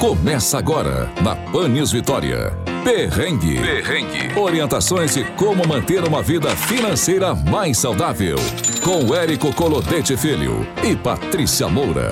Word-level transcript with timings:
Começa 0.00 0.58
agora 0.58 1.06
na 1.22 1.34
Panis 1.50 1.90
Vitória. 1.90 2.52
Perrengue. 2.84 3.58
Perrengue. 3.58 4.38
Orientações 4.38 5.14
de 5.14 5.24
como 5.32 5.66
manter 5.66 6.04
uma 6.04 6.22
vida 6.22 6.54
financeira 6.54 7.34
mais 7.34 7.78
saudável. 7.78 8.36
Com 8.84 9.14
Érico 9.14 9.54
Colodete 9.54 10.14
Filho 10.14 10.66
e 10.84 10.94
Patrícia 10.94 11.66
Moura. 11.66 12.10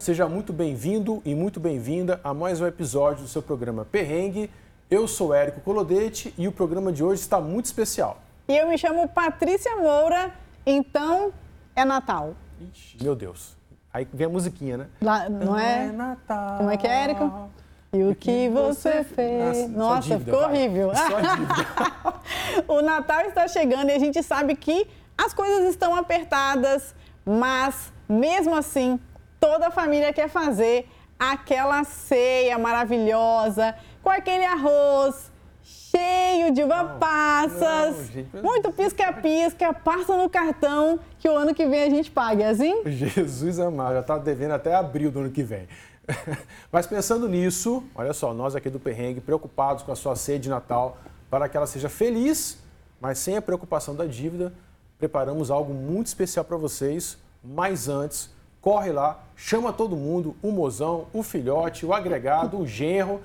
Seja 0.00 0.28
muito 0.28 0.52
bem-vindo 0.52 1.22
e 1.24 1.32
muito 1.32 1.60
bem-vinda 1.60 2.20
a 2.24 2.34
mais 2.34 2.60
um 2.60 2.66
episódio 2.66 3.22
do 3.22 3.28
seu 3.28 3.40
programa 3.40 3.84
Perrengue. 3.84 4.50
Eu 4.90 5.06
sou 5.06 5.32
Érico 5.32 5.60
Colodete 5.60 6.34
e 6.36 6.48
o 6.48 6.52
programa 6.52 6.92
de 6.92 7.04
hoje 7.04 7.20
está 7.20 7.40
muito 7.40 7.66
especial. 7.66 8.20
E 8.48 8.56
eu 8.56 8.68
me 8.68 8.76
chamo 8.76 9.08
Patrícia 9.08 9.76
Moura, 9.76 10.34
então 10.66 11.32
é 11.76 11.84
Natal. 11.84 12.34
Ixi, 12.60 12.96
meu 13.00 13.14
Deus. 13.14 13.61
Aí 13.92 14.08
vem 14.12 14.26
a 14.26 14.30
musiquinha, 14.30 14.76
né? 14.78 14.86
Lá, 15.02 15.28
não 15.28 15.58
é? 15.58 15.86
É 15.86 15.92
Natal. 15.92 16.58
Como 16.58 16.70
é 16.70 16.76
que 16.76 16.86
é, 16.86 17.04
Érico? 17.04 17.50
E 17.92 18.02
o 18.04 18.14
que 18.14 18.48
você 18.48 19.04
fez? 19.04 19.68
Nossa, 19.68 19.72
só 19.72 19.78
Nossa, 19.78 20.00
dívida, 20.08 20.24
ficou 20.24 20.40
vai. 20.40 20.48
horrível. 20.50 20.92
O 22.68 22.80
Natal 22.80 23.22
está 23.22 23.46
chegando 23.48 23.90
e 23.90 23.92
a 23.92 23.98
gente 23.98 24.22
sabe 24.22 24.54
que 24.56 24.86
as 25.16 25.34
coisas 25.34 25.68
estão 25.68 25.94
apertadas, 25.94 26.94
mas 27.24 27.92
mesmo 28.08 28.54
assim, 28.54 28.98
toda 29.38 29.68
a 29.68 29.70
família 29.70 30.12
quer 30.12 30.28
fazer 30.28 30.88
aquela 31.18 31.84
ceia 31.84 32.58
maravilhosa 32.58 33.74
com 34.02 34.10
aquele 34.10 34.44
arroz 34.44 35.31
cheio 35.62 36.52
de 36.52 36.62
uva 36.62 36.96
passas, 36.98 37.96
não, 37.96 38.04
gente, 38.04 38.36
muito 38.36 38.72
pisca-pisca, 38.72 39.72
passa 39.72 40.16
no 40.16 40.28
cartão 40.28 40.98
que 41.18 41.28
o 41.28 41.36
ano 41.36 41.54
que 41.54 41.66
vem 41.66 41.84
a 41.84 41.90
gente 41.90 42.10
pague, 42.10 42.42
é 42.42 42.48
assim? 42.48 42.82
Jesus 42.86 43.58
amado, 43.58 43.94
já 43.94 44.02
tá 44.02 44.18
devendo 44.18 44.52
até 44.52 44.74
abril 44.74 45.10
do 45.10 45.20
ano 45.20 45.30
que 45.30 45.42
vem. 45.42 45.68
Mas 46.70 46.86
pensando 46.86 47.28
nisso, 47.28 47.82
olha 47.94 48.12
só, 48.12 48.34
nós 48.34 48.56
aqui 48.56 48.68
do 48.68 48.80
Perrengue, 48.80 49.20
preocupados 49.20 49.82
com 49.82 49.92
a 49.92 49.96
sua 49.96 50.16
ceia 50.16 50.38
de 50.38 50.48
Natal, 50.48 50.98
para 51.30 51.48
que 51.48 51.56
ela 51.56 51.66
seja 51.66 51.88
feliz, 51.88 52.58
mas 53.00 53.18
sem 53.18 53.36
a 53.36 53.42
preocupação 53.42 53.94
da 53.94 54.04
dívida, 54.04 54.52
preparamos 54.98 55.50
algo 55.50 55.72
muito 55.72 56.08
especial 56.08 56.44
para 56.44 56.56
vocês. 56.56 57.16
Mas 57.42 57.88
antes, 57.88 58.30
corre 58.60 58.92
lá, 58.92 59.24
chama 59.34 59.72
todo 59.72 59.96
mundo, 59.96 60.36
o 60.42 60.52
mozão, 60.52 61.06
o 61.12 61.22
filhote, 61.22 61.84
o 61.84 61.92
agregado, 61.92 62.58
o 62.58 62.66
genro, 62.66 63.20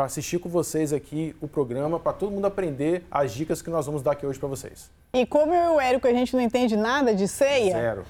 para 0.00 0.06
assistir 0.06 0.38
com 0.38 0.48
vocês 0.48 0.94
aqui 0.94 1.36
o 1.42 1.46
programa, 1.46 2.00
para 2.00 2.14
todo 2.14 2.32
mundo 2.32 2.46
aprender 2.46 3.04
as 3.10 3.34
dicas 3.34 3.60
que 3.60 3.68
nós 3.68 3.84
vamos 3.84 4.00
dar 4.00 4.12
aqui 4.12 4.24
hoje 4.24 4.38
para 4.38 4.48
vocês. 4.48 4.90
E 5.12 5.26
como 5.26 5.52
eu 5.52 5.74
e 5.74 5.76
o 5.76 5.78
Érico 5.78 6.08
a 6.08 6.10
gente 6.10 6.34
não 6.34 6.40
entende 6.40 6.74
nada 6.74 7.14
de 7.14 7.28
ceia, 7.28 7.74
Zero. 7.74 8.04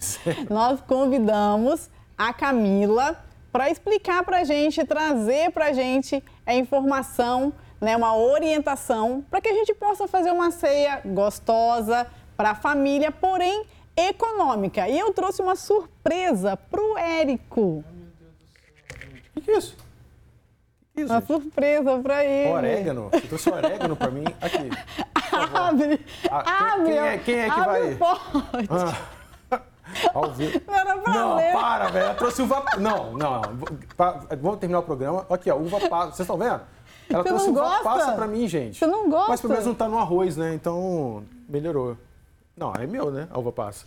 Zero. 0.00 0.46
nós 0.48 0.80
convidamos 0.82 1.90
a 2.16 2.32
Camila 2.32 3.20
para 3.50 3.68
explicar 3.68 4.24
para 4.24 4.38
a 4.38 4.44
gente, 4.44 4.84
trazer 4.84 5.50
para 5.50 5.66
a 5.66 5.72
gente 5.72 6.22
a 6.46 6.54
informação, 6.54 7.52
né, 7.80 7.96
uma 7.96 8.16
orientação 8.16 9.24
para 9.28 9.40
que 9.40 9.48
a 9.48 9.54
gente 9.54 9.74
possa 9.74 10.06
fazer 10.06 10.30
uma 10.30 10.52
ceia 10.52 11.00
gostosa 11.04 12.06
para 12.36 12.50
a 12.50 12.54
família, 12.54 13.10
porém 13.10 13.66
econômica. 13.96 14.88
E 14.88 14.96
eu 14.96 15.12
trouxe 15.12 15.42
uma 15.42 15.56
surpresa 15.56 16.56
para 16.56 16.80
o 16.80 16.96
Érico. 16.96 17.82
O 17.82 17.84
que, 19.34 19.40
que 19.40 19.50
é 19.50 19.58
isso? 19.58 19.85
É 20.96 21.00
isso? 21.02 21.12
Uma 21.12 21.20
gente? 21.20 21.26
surpresa 21.26 21.98
para 21.98 22.24
ele. 22.24 22.52
Orégano? 22.52 23.08
Você 23.10 23.20
trouxe 23.22 23.50
orégano 23.50 23.96
pra 23.96 24.10
mim? 24.10 24.24
Aqui. 24.40 24.70
Abre, 25.54 26.00
Ah, 26.30 26.72
abre. 26.72 26.84
quem 26.86 26.98
é- 26.98 27.18
quem 27.18 27.34
é 27.40 27.44
que 27.44 27.50
abre 27.50 27.64
vai- 27.64 27.92
o 27.92 27.96
pote. 27.98 28.68
Ah. 28.70 29.60
Ao 30.14 30.30
vivo. 30.32 30.60
Não 30.66 30.74
era 30.74 30.96
pra 30.98 31.12
Não, 31.14 31.36
ler. 31.36 31.52
para, 31.52 31.88
velho. 31.88 32.14
Trouxe 32.16 32.42
uva. 32.42 32.64
Não, 32.78 33.12
não. 33.12 33.40
Vamos 34.40 34.58
terminar 34.58 34.80
o 34.80 34.82
programa. 34.82 35.24
Aqui, 35.30 35.50
ó, 35.50 35.56
uva 35.56 35.78
passa. 35.88 36.08
Vocês 36.12 36.20
estão 36.20 36.36
vendo? 36.36 36.60
Ela 37.08 37.22
Você 37.22 37.28
trouxe 37.28 37.46
não 37.46 37.52
uva 37.52 37.60
gosta? 37.62 37.82
passa 37.84 38.12
pra 38.12 38.26
mim, 38.26 38.48
gente. 38.48 38.78
Você 38.78 38.86
não 38.86 39.08
gosta? 39.08 39.28
Mas 39.28 39.40
pelo 39.40 39.52
menos 39.52 39.66
não 39.66 39.74
tá 39.74 39.88
no 39.88 39.98
arroz, 39.98 40.36
né? 40.36 40.54
Então, 40.54 41.22
melhorou. 41.48 41.96
Não, 42.56 42.72
é 42.74 42.86
meu, 42.86 43.10
né? 43.12 43.28
A 43.30 43.38
uva 43.38 43.52
passa. 43.52 43.86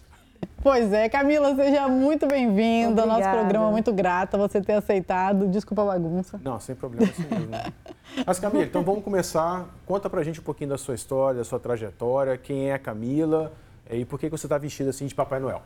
Pois 0.61 0.91
é, 0.91 1.07
Camila, 1.07 1.55
seja 1.55 1.87
muito 1.87 2.27
bem-vinda 2.27 3.03
ao 3.03 3.07
nosso 3.07 3.29
programa. 3.29 3.71
Muito 3.71 3.93
grata 3.93 4.37
você 4.37 4.59
ter 4.59 4.73
aceitado. 4.73 5.47
Desculpa 5.47 5.83
a 5.83 5.85
bagunça. 5.85 6.39
Não, 6.43 6.59
sem 6.59 6.75
problema 6.75 7.09
assim 7.09 7.23
mesmo. 7.23 7.73
Mas, 8.27 8.39
Camila, 8.39 8.65
então 8.65 8.83
vamos 8.83 9.03
começar. 9.03 9.67
Conta 9.85 10.09
pra 10.09 10.21
gente 10.21 10.41
um 10.41 10.43
pouquinho 10.43 10.71
da 10.71 10.77
sua 10.77 10.95
história, 10.95 11.37
da 11.37 11.45
sua 11.45 11.59
trajetória, 11.59 12.37
quem 12.37 12.71
é 12.71 12.73
a 12.73 12.79
Camila 12.79 13.53
e 13.89 14.03
por 14.03 14.19
que 14.19 14.29
que 14.29 14.37
você 14.37 14.47
tá 14.47 14.57
vestida 14.57 14.89
assim 14.89 15.07
de 15.07 15.15
Papai 15.15 15.39
Noel. 15.39 15.61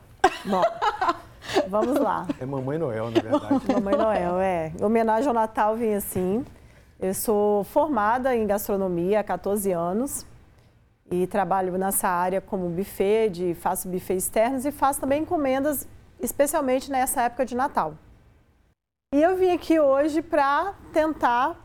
Bom, 0.46 0.62
vamos 1.68 2.00
lá. 2.00 2.28
É 2.40 2.46
Mamãe 2.46 2.78
Noel, 2.78 3.10
na 3.10 3.20
verdade. 3.20 3.62
Mamãe 3.74 3.96
Noel, 3.96 4.40
é. 4.40 4.72
Em 4.80 4.84
homenagem 4.84 5.28
ao 5.28 5.34
Natal, 5.34 5.76
vim 5.76 5.94
assim. 5.94 6.46
Eu 7.00 7.14
sou 7.16 7.64
formada 7.64 8.36
em 8.36 8.46
gastronomia 8.46 9.20
há 9.20 9.24
14 9.24 9.72
anos 9.72 10.26
e 11.14 11.28
trabalho 11.28 11.78
nessa 11.78 12.08
área 12.08 12.42
como 12.42 12.68
buffet, 12.70 13.30
de, 13.30 13.54
faço 13.54 13.88
buffet 13.88 14.16
externos 14.16 14.66
e 14.66 14.72
faço 14.72 15.00
também 15.00 15.22
encomendas, 15.22 15.88
especialmente 16.20 16.90
nessa 16.90 17.22
época 17.22 17.46
de 17.46 17.56
Natal. 17.56 17.94
E 19.14 19.22
eu 19.22 19.38
vim 19.38 19.52
aqui 19.52 19.80
hoje 19.80 20.24
para 20.24 20.74
tentar 20.92 21.64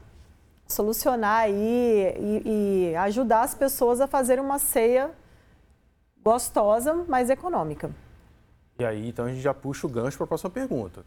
solucionar 0.66 1.44
aí 1.44 2.14
e, 2.18 2.90
e 2.90 2.96
ajudar 2.96 3.40
as 3.40 3.54
pessoas 3.54 4.02
a 4.02 4.06
fazerem 4.06 4.44
uma 4.44 4.58
ceia 4.58 5.10
gostosa, 6.22 7.06
mas 7.08 7.30
econômica. 7.30 7.90
E 8.78 8.84
aí, 8.84 9.08
então 9.08 9.24
a 9.24 9.28
gente 9.30 9.40
já 9.40 9.54
puxa 9.54 9.86
o 9.86 9.90
gancho 9.90 10.18
para 10.18 10.24
a 10.24 10.28
próxima 10.28 10.50
pergunta. 10.50 11.06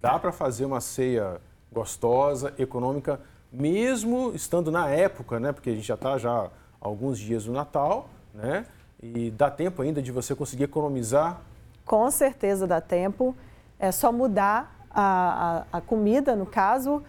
Dá 0.00 0.18
para 0.18 0.32
fazer 0.32 0.64
uma 0.64 0.80
ceia 0.80 1.42
gostosa, 1.70 2.54
econômica, 2.56 3.20
mesmo 3.52 4.32
estando 4.34 4.70
na 4.70 4.88
época, 4.88 5.38
né? 5.38 5.52
Porque 5.52 5.68
a 5.68 5.74
gente 5.74 5.86
já 5.86 5.94
está 5.94 6.16
já 6.16 6.50
alguns 6.82 7.18
dias 7.18 7.44
do 7.44 7.52
Natal, 7.52 8.08
né? 8.34 8.66
E 9.02 9.30
dá 9.30 9.50
tempo 9.50 9.82
ainda 9.82 10.02
de 10.02 10.12
você 10.12 10.34
conseguir 10.34 10.64
economizar. 10.64 11.40
Com 11.84 12.10
certeza 12.10 12.66
dá 12.66 12.80
tempo. 12.80 13.34
É 13.78 13.90
só 13.90 14.12
mudar 14.12 14.86
a, 14.90 15.64
a, 15.72 15.78
a 15.78 15.80
comida, 15.80 16.36
no 16.36 16.46
caso, 16.46 17.02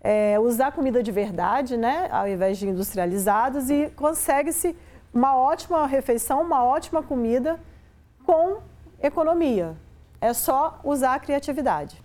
é, 0.00 0.38
usar 0.38 0.72
comida 0.72 1.02
de 1.02 1.10
verdade, 1.10 1.76
né? 1.76 2.08
Ao 2.10 2.28
invés 2.28 2.58
de 2.58 2.68
industrializados 2.68 3.70
e 3.70 3.90
consegue-se 3.96 4.76
uma 5.12 5.36
ótima 5.36 5.86
refeição, 5.86 6.42
uma 6.42 6.64
ótima 6.64 7.02
comida 7.02 7.60
com 8.24 8.58
economia. 9.00 9.76
É 10.20 10.32
só 10.32 10.80
usar 10.84 11.14
a 11.14 11.18
criatividade. 11.18 12.02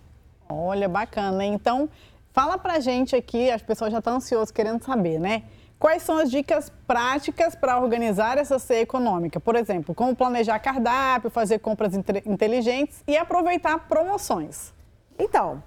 Olha, 0.48 0.88
bacana. 0.88 1.44
Então, 1.44 1.88
fala 2.32 2.58
pra 2.58 2.80
gente 2.80 3.14
aqui, 3.14 3.50
as 3.50 3.62
pessoas 3.62 3.92
já 3.92 3.98
estão 3.98 4.16
ansiosas 4.16 4.50
querendo 4.50 4.82
saber, 4.82 5.18
né? 5.18 5.44
Quais 5.78 6.02
são 6.02 6.18
as 6.18 6.28
dicas 6.28 6.72
práticas 6.88 7.54
para 7.54 7.78
organizar 7.78 8.36
essa 8.36 8.58
ceia 8.58 8.80
econômica? 8.80 9.38
Por 9.38 9.54
exemplo, 9.54 9.94
como 9.94 10.14
planejar 10.14 10.58
cardápio, 10.58 11.30
fazer 11.30 11.60
compras 11.60 11.94
inte- 11.94 12.22
inteligentes 12.26 13.02
e 13.06 13.16
aproveitar 13.16 13.78
promoções. 13.88 14.72
Então, 15.16 15.62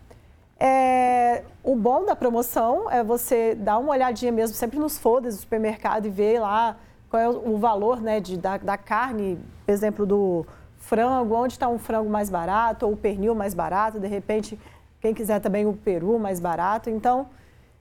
é, 0.59 1.43
o 1.63 1.77
bom 1.77 2.05
da 2.05 2.13
promoção 2.13 2.91
é 2.91 3.01
você 3.01 3.55
dar 3.55 3.77
uma 3.77 3.93
olhadinha 3.93 4.33
mesmo 4.33 4.55
sempre 4.55 4.77
nos 4.77 4.97
folders 4.97 5.35
do 5.35 5.41
supermercado 5.41 6.05
e 6.05 6.09
ver 6.09 6.39
lá 6.39 6.75
qual 7.09 7.21
é 7.21 7.29
o 7.29 7.53
o 7.53 7.57
valor 7.57 8.01
né, 8.01 8.19
de, 8.19 8.37
da, 8.37 8.57
da 8.57 8.77
carne, 8.77 9.39
por 9.65 9.71
exemplo, 9.71 10.05
do 10.05 10.45
frango, 10.77 11.35
onde 11.35 11.53
está 11.53 11.69
um 11.69 11.79
frango 11.79 12.09
mais 12.09 12.29
barato 12.29 12.85
ou 12.85 12.93
o 12.93 12.97
pernil 12.97 13.33
mais 13.33 13.53
barato, 13.53 13.97
de 13.97 14.07
repente, 14.07 14.59
quem 14.99 15.13
quiser 15.13 15.39
também 15.39 15.65
o 15.65 15.73
peru 15.73 16.19
mais 16.19 16.39
barato. 16.39 16.89
Então, 16.89 17.27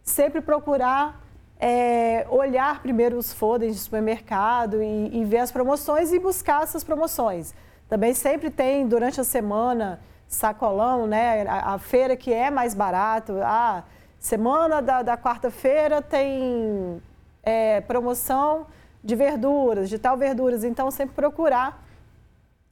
sempre 0.02 0.40
procurar 0.40 1.20
é, 1.60 2.26
olhar 2.30 2.80
primeiro 2.80 3.18
os 3.18 3.34
folders 3.34 3.74
de 3.74 3.80
supermercado 3.80 4.82
e, 4.82 5.20
e 5.20 5.24
ver 5.26 5.38
as 5.38 5.52
promoções 5.52 6.10
e 6.10 6.18
buscar 6.18 6.62
essas 6.62 6.82
promoções. 6.82 7.54
Também 7.86 8.14
sempre 8.14 8.48
tem, 8.50 8.86
durante 8.86 9.20
a 9.20 9.24
semana, 9.24 10.00
sacolão, 10.26 11.06
né? 11.06 11.44
A, 11.46 11.74
a 11.74 11.78
feira 11.78 12.16
que 12.16 12.32
é 12.32 12.50
mais 12.50 12.72
barato. 12.72 13.34
Ah, 13.42 13.84
semana 14.18 14.80
da, 14.80 15.02
da 15.02 15.18
quarta-feira 15.18 16.00
tem 16.00 17.02
é, 17.42 17.82
promoção 17.82 18.66
de 19.04 19.14
verduras, 19.14 19.90
de 19.90 19.98
tal 19.98 20.16
verduras. 20.16 20.64
Então, 20.64 20.90
sempre 20.90 21.14
procurar 21.14 21.84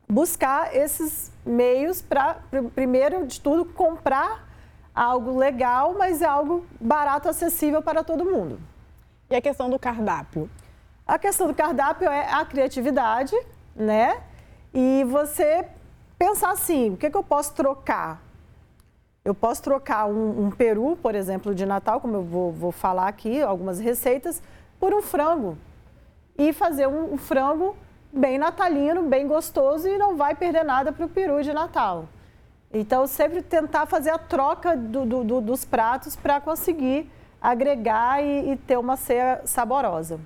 buscar 0.08 0.74
esses 0.74 1.30
meios 1.44 2.00
para, 2.00 2.38
primeiro 2.74 3.26
de 3.26 3.38
tudo, 3.38 3.66
comprar 3.66 4.48
algo 4.94 5.36
legal, 5.36 5.94
mas 5.98 6.22
algo 6.22 6.64
barato, 6.80 7.28
acessível 7.28 7.82
para 7.82 8.02
todo 8.02 8.24
mundo. 8.24 8.58
E 9.30 9.36
a 9.36 9.40
questão 9.40 9.68
do 9.68 9.78
cardápio? 9.78 10.48
A 11.06 11.18
questão 11.18 11.46
do 11.46 11.54
cardápio 11.54 12.08
é 12.08 12.32
a 12.32 12.44
criatividade, 12.44 13.34
né? 13.74 14.22
E 14.72 15.04
você 15.04 15.66
pensar 16.18 16.50
assim, 16.50 16.90
o 16.90 16.96
que, 16.96 17.10
que 17.10 17.16
eu 17.16 17.22
posso 17.22 17.54
trocar? 17.54 18.22
Eu 19.24 19.34
posso 19.34 19.62
trocar 19.62 20.06
um, 20.06 20.46
um 20.46 20.50
peru, 20.50 20.96
por 21.02 21.14
exemplo, 21.14 21.54
de 21.54 21.66
Natal, 21.66 22.00
como 22.00 22.16
eu 22.16 22.22
vou, 22.22 22.52
vou 22.52 22.72
falar 22.72 23.08
aqui, 23.08 23.42
algumas 23.42 23.78
receitas, 23.78 24.42
por 24.80 24.94
um 24.94 25.02
frango. 25.02 25.58
E 26.36 26.52
fazer 26.52 26.86
um, 26.86 27.14
um 27.14 27.16
frango 27.18 27.76
bem 28.10 28.38
natalino, 28.38 29.02
bem 29.02 29.26
gostoso 29.26 29.86
e 29.86 29.98
não 29.98 30.16
vai 30.16 30.34
perder 30.34 30.64
nada 30.64 30.92
para 30.92 31.04
o 31.04 31.08
peru 31.08 31.42
de 31.42 31.52
Natal. 31.52 32.08
Então, 32.72 33.06
sempre 33.06 33.42
tentar 33.42 33.86
fazer 33.86 34.10
a 34.10 34.18
troca 34.18 34.76
do, 34.76 35.04
do, 35.04 35.24
do, 35.24 35.40
dos 35.40 35.64
pratos 35.64 36.16
para 36.16 36.40
conseguir 36.40 37.10
agregar 37.40 38.22
e, 38.22 38.52
e, 38.52 38.56
ter 38.56 38.76
uma 38.76 38.96
ceia 38.96 39.40
saborosa. 39.44 40.18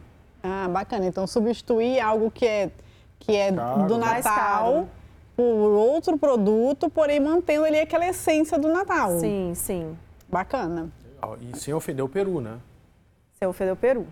Ah, 0.43 0.69
bacana. 0.69 1.07
Então, 1.07 1.27
substituir 1.27 2.01
algo 2.01 2.31
que 2.31 2.47
é, 2.47 2.71
que 3.19 3.37
é 3.37 3.53
caro, 3.53 3.87
do 3.87 3.99
Natal 3.99 4.89
por 5.37 5.45
outro 5.45 6.19
produto, 6.19 6.91
porém 6.91 7.19
mantendo 7.19 7.65
ali 7.65 7.81
aquela 7.81 8.07
essência 8.07 8.59
do 8.59 8.69
Natal. 8.69 9.19
Sim, 9.19 9.53
sim. 9.55 9.97
Bacana. 10.31 10.91
E 11.41 11.57
sem 11.59 11.73
ofender 11.73 12.05
o 12.05 12.09
peru, 12.09 12.41
né? 12.41 12.59
Sem 13.39 13.49
ofender 13.49 13.73
o 13.73 13.77
peru 13.77 14.07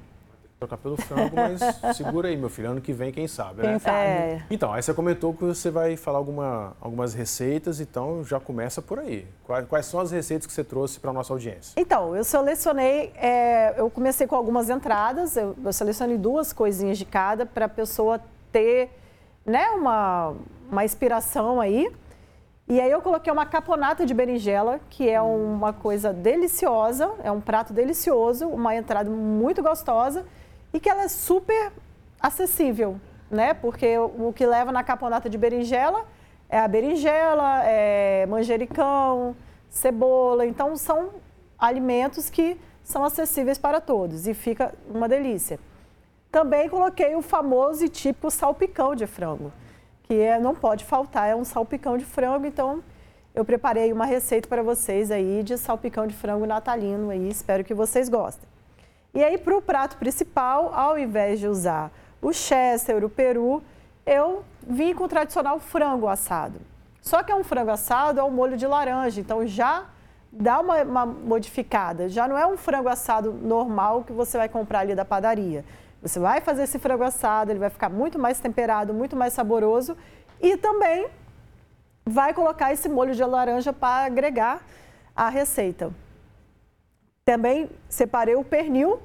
trocar 0.61 0.77
pelo 0.77 0.97
frango, 0.97 1.35
mas 1.35 1.61
segura 1.97 2.29
aí, 2.29 2.37
meu 2.37 2.51
filho. 2.51 2.71
Ano 2.71 2.81
que 2.81 2.93
vem, 2.93 3.11
quem 3.11 3.27
sabe, 3.27 3.63
né? 3.63 3.71
Quem 3.71 3.79
sabe. 3.79 3.97
É. 3.97 4.43
Então, 4.51 4.73
aí 4.73 4.83
você 4.83 4.93
comentou 4.93 5.33
que 5.33 5.43
você 5.43 5.71
vai 5.71 5.97
falar 5.97 6.19
alguma, 6.19 6.77
algumas 6.81 7.15
receitas, 7.15 7.81
então 7.81 8.23
já 8.23 8.39
começa 8.39 8.83
por 8.83 8.99
aí. 8.99 9.27
Quais, 9.45 9.67
quais 9.67 9.87
são 9.87 10.01
as 10.01 10.11
receitas 10.11 10.47
que 10.47 10.53
você 10.53 10.63
trouxe 10.63 11.01
para 11.01 11.11
a 11.11 11.15
nossa 11.15 11.33
audiência? 11.33 11.73
Então, 11.77 12.15
eu 12.15 12.23
selecionei, 12.23 13.11
é, 13.17 13.75
eu 13.79 13.89
comecei 13.89 14.27
com 14.27 14.37
algumas 14.37 14.69
entradas, 14.69 15.37
eu, 15.37 15.57
eu 15.65 15.73
selecionei 15.73 16.19
duas 16.19 16.53
coisinhas 16.53 16.99
de 16.99 17.07
cada 17.07 17.47
para 17.47 17.65
a 17.65 17.69
pessoa 17.69 18.21
ter 18.53 18.91
né, 19.47 19.71
uma, 19.71 20.35
uma 20.71 20.85
inspiração 20.85 21.59
aí. 21.59 21.91
E 22.69 22.81
aí 22.81 22.91
eu 22.91 23.01
coloquei 23.01 23.33
uma 23.33 23.47
caponata 23.47 24.05
de 24.05 24.13
berinjela, 24.15 24.79
que 24.91 25.09
é 25.09 25.21
uma 25.21 25.73
coisa 25.73 26.13
deliciosa, 26.13 27.11
é 27.25 27.33
um 27.33 27.41
prato 27.41 27.73
delicioso, 27.73 28.47
uma 28.47 28.77
entrada 28.77 29.11
muito 29.11 29.61
gostosa 29.61 30.25
e 30.73 30.81
que 30.81 30.89
ela 30.89 31.03
é 31.03 31.09
super 31.09 31.73
acessível, 32.21 33.01
né? 33.31 33.55
Porque 33.55 33.99
o 33.99 34.33
que 34.35 34.47
leva 34.47 34.71
na 34.73 34.83
caponata 34.83 35.29
de 35.29 35.39
berinjela 35.39 36.07
é 36.49 36.59
a 36.59 36.67
berinjela, 36.67 37.63
é 37.65 38.27
manjericão, 38.27 39.37
cebola. 39.69 40.45
Então, 40.45 40.77
são 40.77 41.11
alimentos 41.59 42.29
que 42.29 42.61
são 42.83 43.05
acessíveis 43.05 43.57
para 43.57 43.81
todos 43.81 44.27
e 44.27 44.35
fica 44.35 44.75
uma 44.89 45.09
delícia. 45.09 45.59
Também 46.31 46.69
coloquei 46.69 47.15
o 47.15 47.23
famoso 47.23 47.85
e 47.85 47.89
típico 47.89 48.31
salpicão 48.31 48.95
de 48.95 49.07
frango, 49.07 49.53
que 50.05 50.15
é, 50.15 50.39
não 50.39 50.55
pode 50.55 50.85
faltar, 50.85 51.29
é 51.29 51.37
um 51.37 51.45
salpicão 51.45 51.97
de 51.97 52.05
frango. 52.05 52.47
Então, 52.47 52.83
eu 53.33 53.45
preparei 53.45 53.93
uma 53.93 54.05
receita 54.05 54.49
para 54.49 54.63
vocês 54.63 55.11
aí 55.11 55.43
de 55.45 55.57
salpicão 55.57 56.07
de 56.07 56.15
frango 56.15 56.47
natalino 56.47 57.11
aí, 57.11 57.29
espero 57.29 57.63
que 57.63 57.75
vocês 57.75 58.09
gostem. 58.09 58.50
E 59.13 59.25
aí, 59.25 59.37
para 59.37 59.57
o 59.57 59.63
prato 59.63 59.97
principal, 59.97 60.73
ao 60.75 60.99
invés 60.99 61.41
de 61.41 61.49
usar 61.49 61.91
o 62.23 62.33
chester, 62.33 63.05
o 63.05 63.09
peru, 63.09 63.63
eu 64.07 64.45
vim 64.63 64.95
com 64.95 65.05
o 65.05 65.09
tradicional 65.09 65.59
frango 65.59 66.07
assado. 66.07 66.61
Só 67.03 67.23
que 67.23 67.33
é 67.33 67.35
um 67.35 67.43
frango 67.43 67.71
assado 67.71 68.21
ao 68.21 68.31
molho 68.31 68.57
de 68.57 68.67
laranja, 68.67 69.21
então 69.21 69.47
já 69.47 69.87
dá 70.31 70.61
uma, 70.61 70.83
uma, 70.83 71.07
modificada. 71.07 72.09
Já 72.09 72.29
não 72.29 72.39
é 72.39 72.47
um 72.47 72.57
frango 72.57 72.89
assado 72.89 73.33
normal 73.33 74.05
que 74.05 74.13
você 74.13 74.39
vai 74.39 74.49
comprar 74.49 74.81
ali 74.81 74.95
da 74.95 75.05
padaria. 75.05 75.65
Você 76.03 76.19
vai 76.21 76.41
fazer 76.41 76.65
esse 76.65 76.79
frango 76.79 77.03
assado, 77.03 77.51
ele 77.51 77.59
vai 77.59 77.71
ficar 77.71 77.89
muito 77.89 78.19
mais 78.19 78.39
temperado, 78.39 78.95
muito 78.95 79.17
mais 79.17 79.33
saboroso 79.33 79.97
e 80.41 80.57
também 80.57 81.09
vai 82.05 82.33
colocar 82.33 82.73
esse 82.73 82.89
molho 82.89 83.15
de 83.15 83.25
laranja 83.25 83.73
para 83.73 84.07
agregar 84.07 84.63
a 85.15 85.29
receita. 85.29 85.93
Também 87.31 87.71
separei 87.89 88.35
o 88.35 88.43
pernil, 88.43 89.01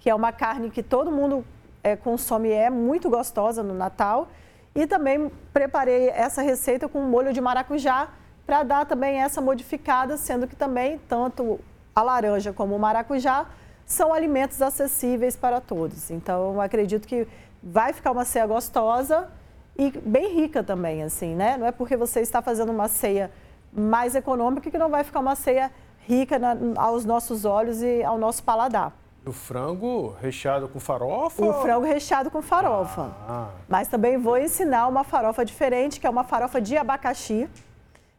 que 0.00 0.10
é 0.10 0.14
uma 0.14 0.32
carne 0.32 0.70
que 0.70 0.82
todo 0.82 1.10
mundo 1.10 1.42
é, 1.82 1.96
consome 1.96 2.48
e 2.48 2.52
é 2.52 2.68
muito 2.68 3.08
gostosa 3.08 3.62
no 3.62 3.72
Natal. 3.72 4.28
E 4.74 4.86
também 4.86 5.30
preparei 5.52 6.10
essa 6.10 6.42
receita 6.42 6.88
com 6.88 7.00
molho 7.00 7.32
de 7.32 7.40
maracujá 7.40 8.08
para 8.46 8.62
dar 8.62 8.84
também 8.84 9.22
essa 9.22 9.40
modificada, 9.40 10.18
sendo 10.18 10.46
que 10.46 10.54
também 10.54 10.98
tanto 11.08 11.58
a 11.96 12.02
laranja 12.02 12.52
como 12.52 12.76
o 12.76 12.78
maracujá 12.78 13.46
são 13.86 14.12
alimentos 14.12 14.60
acessíveis 14.60 15.34
para 15.34 15.58
todos. 15.58 16.10
Então, 16.10 16.60
acredito 16.60 17.08
que 17.08 17.26
vai 17.62 17.94
ficar 17.94 18.12
uma 18.12 18.24
ceia 18.26 18.46
gostosa 18.46 19.28
e 19.76 19.90
bem 20.04 20.34
rica 20.34 20.62
também, 20.62 21.02
assim, 21.02 21.34
né? 21.34 21.56
Não 21.56 21.66
é 21.66 21.72
porque 21.72 21.96
você 21.96 22.20
está 22.20 22.42
fazendo 22.42 22.70
uma 22.70 22.88
ceia 22.88 23.30
mais 23.72 24.14
econômica 24.14 24.70
que 24.70 24.78
não 24.78 24.90
vai 24.90 25.02
ficar 25.02 25.20
uma 25.20 25.34
ceia 25.34 25.70
rica 26.06 26.38
na, 26.38 26.56
aos 26.76 27.04
nossos 27.04 27.44
olhos 27.44 27.82
e 27.82 28.02
ao 28.02 28.18
nosso 28.18 28.42
paladar. 28.42 28.92
O 29.24 29.32
frango 29.32 30.16
recheado 30.20 30.66
com 30.68 30.80
farofa? 30.80 31.44
O 31.44 31.52
frango 31.60 31.86
recheado 31.86 32.30
com 32.30 32.40
farofa. 32.40 33.10
Ah. 33.28 33.48
Mas 33.68 33.86
também 33.86 34.16
vou 34.16 34.38
ensinar 34.38 34.88
uma 34.88 35.04
farofa 35.04 35.44
diferente, 35.44 36.00
que 36.00 36.06
é 36.06 36.10
uma 36.10 36.24
farofa 36.24 36.60
de 36.60 36.76
abacaxi. 36.76 37.48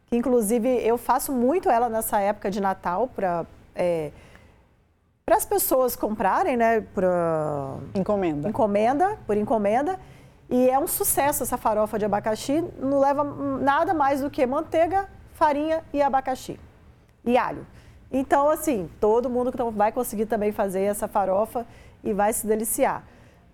Que 0.06 0.16
inclusive 0.16 0.68
eu 0.68 0.96
faço 0.96 1.32
muito 1.32 1.68
ela 1.68 1.88
nessa 1.88 2.20
época 2.20 2.50
de 2.50 2.60
Natal 2.60 3.08
para 3.08 3.44
é, 3.74 4.12
para 5.24 5.36
as 5.36 5.44
pessoas 5.44 5.96
comprarem, 5.96 6.56
né? 6.56 6.82
Para 6.94 7.76
encomenda. 7.94 8.48
Encomenda, 8.48 9.18
por 9.26 9.36
encomenda. 9.36 9.98
E 10.48 10.68
é 10.68 10.78
um 10.78 10.86
sucesso 10.86 11.42
essa 11.42 11.56
farofa 11.56 11.98
de 11.98 12.04
abacaxi. 12.04 12.62
Não 12.78 13.00
leva 13.00 13.24
nada 13.24 13.92
mais 13.92 14.20
do 14.20 14.30
que 14.30 14.44
manteiga, 14.46 15.08
farinha 15.34 15.82
e 15.92 16.00
abacaxi 16.00 16.58
e 17.24 17.36
alho. 17.36 17.66
Então, 18.10 18.50
assim, 18.50 18.90
todo 19.00 19.30
mundo 19.30 19.50
vai 19.72 19.90
conseguir 19.90 20.26
também 20.26 20.52
fazer 20.52 20.82
essa 20.82 21.08
farofa 21.08 21.66
e 22.04 22.12
vai 22.12 22.32
se 22.32 22.46
deliciar. 22.46 23.04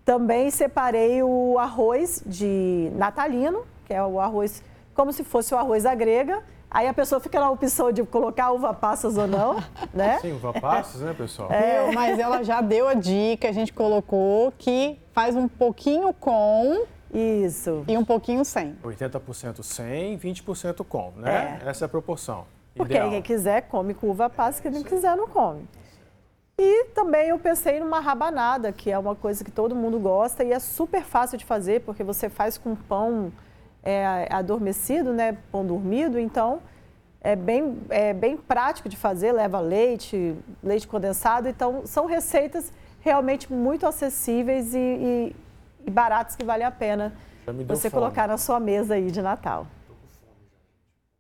Também 0.04 0.50
separei 0.50 1.22
o 1.22 1.58
arroz 1.58 2.22
de 2.26 2.90
natalino, 2.94 3.64
que 3.84 3.94
é 3.94 4.02
o 4.02 4.18
arroz 4.18 4.62
como 4.94 5.12
se 5.12 5.22
fosse 5.22 5.54
o 5.54 5.58
arroz 5.58 5.86
à 5.86 5.94
grega. 5.94 6.42
Aí 6.70 6.88
a 6.88 6.92
pessoa 6.92 7.20
fica 7.20 7.38
na 7.38 7.50
opção 7.50 7.92
de 7.92 8.02
colocar 8.02 8.50
uva 8.50 8.74
passas 8.74 9.16
ou 9.16 9.26
não, 9.26 9.62
né? 9.94 10.18
Sim, 10.20 10.32
uva 10.32 10.52
passas, 10.52 11.00
né, 11.00 11.14
pessoal? 11.14 11.50
É, 11.52 11.92
mas 11.92 12.18
ela 12.18 12.42
já 12.42 12.60
deu 12.60 12.88
a 12.88 12.94
dica, 12.94 13.48
a 13.48 13.52
gente 13.52 13.72
colocou 13.72 14.52
que 14.58 14.98
faz 15.12 15.36
um 15.36 15.46
pouquinho 15.46 16.12
com 16.12 16.84
isso. 17.14 17.84
E 17.86 17.96
um 17.96 18.04
pouquinho 18.04 18.44
sem. 18.44 18.76
80% 18.84 19.62
sem, 19.62 20.18
20% 20.18 20.84
com, 20.84 21.12
né? 21.16 21.60
É. 21.64 21.68
Essa 21.70 21.84
é 21.84 21.86
a 21.86 21.88
proporção. 21.88 22.44
Porque 22.78 22.94
Ideal. 22.94 23.10
quem 23.10 23.20
quiser 23.20 23.62
come 23.62 23.92
com 23.92 24.08
uva 24.08 24.30
passa, 24.30 24.62
quem 24.62 24.70
não 24.70 24.84
quiser 24.84 25.16
não 25.16 25.26
come. 25.26 25.66
E 26.56 26.84
também 26.94 27.28
eu 27.28 27.38
pensei 27.38 27.80
numa 27.80 27.98
rabanada, 27.98 28.72
que 28.72 28.88
é 28.90 28.98
uma 28.98 29.16
coisa 29.16 29.44
que 29.44 29.50
todo 29.50 29.74
mundo 29.74 29.98
gosta 29.98 30.44
e 30.44 30.52
é 30.52 30.58
super 30.60 31.02
fácil 31.02 31.36
de 31.36 31.44
fazer, 31.44 31.80
porque 31.80 32.04
você 32.04 32.28
faz 32.28 32.56
com 32.56 32.76
pão 32.76 33.32
é, 33.82 34.28
adormecido, 34.30 35.12
né, 35.12 35.36
pão 35.50 35.66
dormido, 35.66 36.18
então 36.18 36.60
é 37.20 37.34
bem, 37.34 37.78
é 37.90 38.12
bem 38.12 38.36
prático 38.36 38.88
de 38.88 38.96
fazer, 38.96 39.32
leva 39.32 39.58
leite, 39.58 40.36
leite 40.62 40.86
condensado, 40.86 41.48
então 41.48 41.82
são 41.84 42.06
receitas 42.06 42.72
realmente 43.00 43.52
muito 43.52 43.86
acessíveis 43.86 44.72
e, 44.72 44.78
e, 44.78 45.36
e 45.86 45.90
baratas 45.90 46.36
que 46.36 46.44
vale 46.44 46.62
a 46.62 46.70
pena 46.70 47.12
você 47.66 47.90
fome. 47.90 48.02
colocar 48.02 48.28
na 48.28 48.36
sua 48.36 48.60
mesa 48.60 48.94
aí 48.94 49.10
de 49.10 49.22
Natal 49.22 49.66